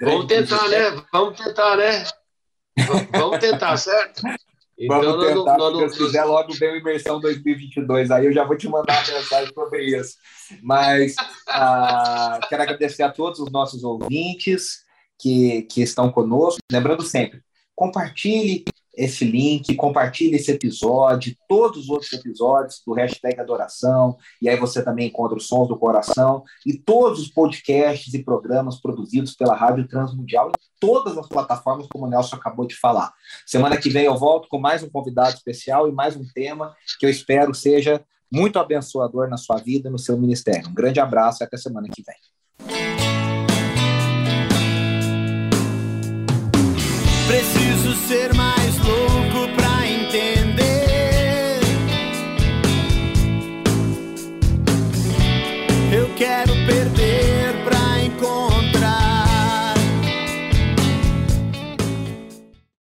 Vamos 0.00 0.26
tentar, 0.26 0.68
né? 0.68 1.02
Vamos 1.12 1.38
tentar, 1.38 1.76
né? 1.76 2.04
Vamos 3.12 3.38
tentar, 3.38 3.76
certo? 3.76 4.22
Então, 4.78 5.00
Vamos 5.00 5.26
tentar, 5.26 5.56
no, 5.56 5.88
se 5.88 5.96
quiser, 5.96 6.24
logo 6.24 6.52
vem 6.52 6.72
o 6.72 6.76
Imersão 6.76 7.18
2022, 7.18 8.10
aí 8.10 8.26
eu 8.26 8.32
já 8.32 8.44
vou 8.44 8.58
te 8.58 8.68
mandar 8.68 9.02
uma 9.08 9.18
mensagem 9.18 9.52
sobre 9.54 9.84
isso. 9.84 10.16
Mas 10.62 11.14
uh, 11.48 12.46
quero 12.46 12.62
agradecer 12.62 13.02
a 13.02 13.10
todos 13.10 13.40
os 13.40 13.50
nossos 13.50 13.82
ouvintes 13.82 14.84
que, 15.18 15.62
que 15.62 15.80
estão 15.80 16.12
conosco. 16.12 16.60
Lembrando 16.70 17.02
sempre, 17.02 17.40
compartilhe 17.74 18.64
esse 18.96 19.24
link, 19.24 19.74
compartilhe 19.74 20.36
esse 20.36 20.50
episódio, 20.50 21.36
todos 21.48 21.84
os 21.84 21.88
outros 21.90 22.12
episódios 22.12 22.82
do 22.86 22.92
hashtag 22.94 23.38
Adoração, 23.38 24.16
e 24.40 24.48
aí 24.48 24.56
você 24.56 24.82
também 24.82 25.08
encontra 25.08 25.36
os 25.36 25.46
Sons 25.46 25.68
do 25.68 25.76
Coração 25.76 26.42
e 26.64 26.74
todos 26.74 27.20
os 27.20 27.28
podcasts 27.28 28.14
e 28.14 28.22
programas 28.22 28.80
produzidos 28.80 29.34
pela 29.34 29.54
Rádio 29.54 29.86
Transmundial 29.86 30.48
em 30.48 30.52
todas 30.80 31.18
as 31.18 31.28
plataformas, 31.28 31.86
como 31.88 32.06
o 32.06 32.08
Nelson 32.08 32.36
acabou 32.36 32.66
de 32.66 32.74
falar. 32.74 33.12
Semana 33.44 33.76
que 33.76 33.90
vem 33.90 34.04
eu 34.04 34.16
volto 34.16 34.48
com 34.48 34.58
mais 34.58 34.82
um 34.82 34.88
convidado 34.88 35.34
especial 35.34 35.88
e 35.88 35.92
mais 35.92 36.16
um 36.16 36.24
tema 36.34 36.74
que 36.98 37.04
eu 37.04 37.10
espero 37.10 37.54
seja 37.54 38.04
muito 38.32 38.58
abençoador 38.58 39.28
na 39.28 39.36
sua 39.36 39.56
vida, 39.56 39.90
no 39.90 39.98
seu 39.98 40.16
ministério. 40.16 40.68
Um 40.68 40.74
grande 40.74 41.00
abraço 41.00 41.42
e 41.42 41.44
até 41.44 41.56
semana 41.56 41.88
que 41.88 42.02
vem. 42.02 42.16
ser 47.96 48.34
mais 48.34 48.76
louco. 48.78 49.05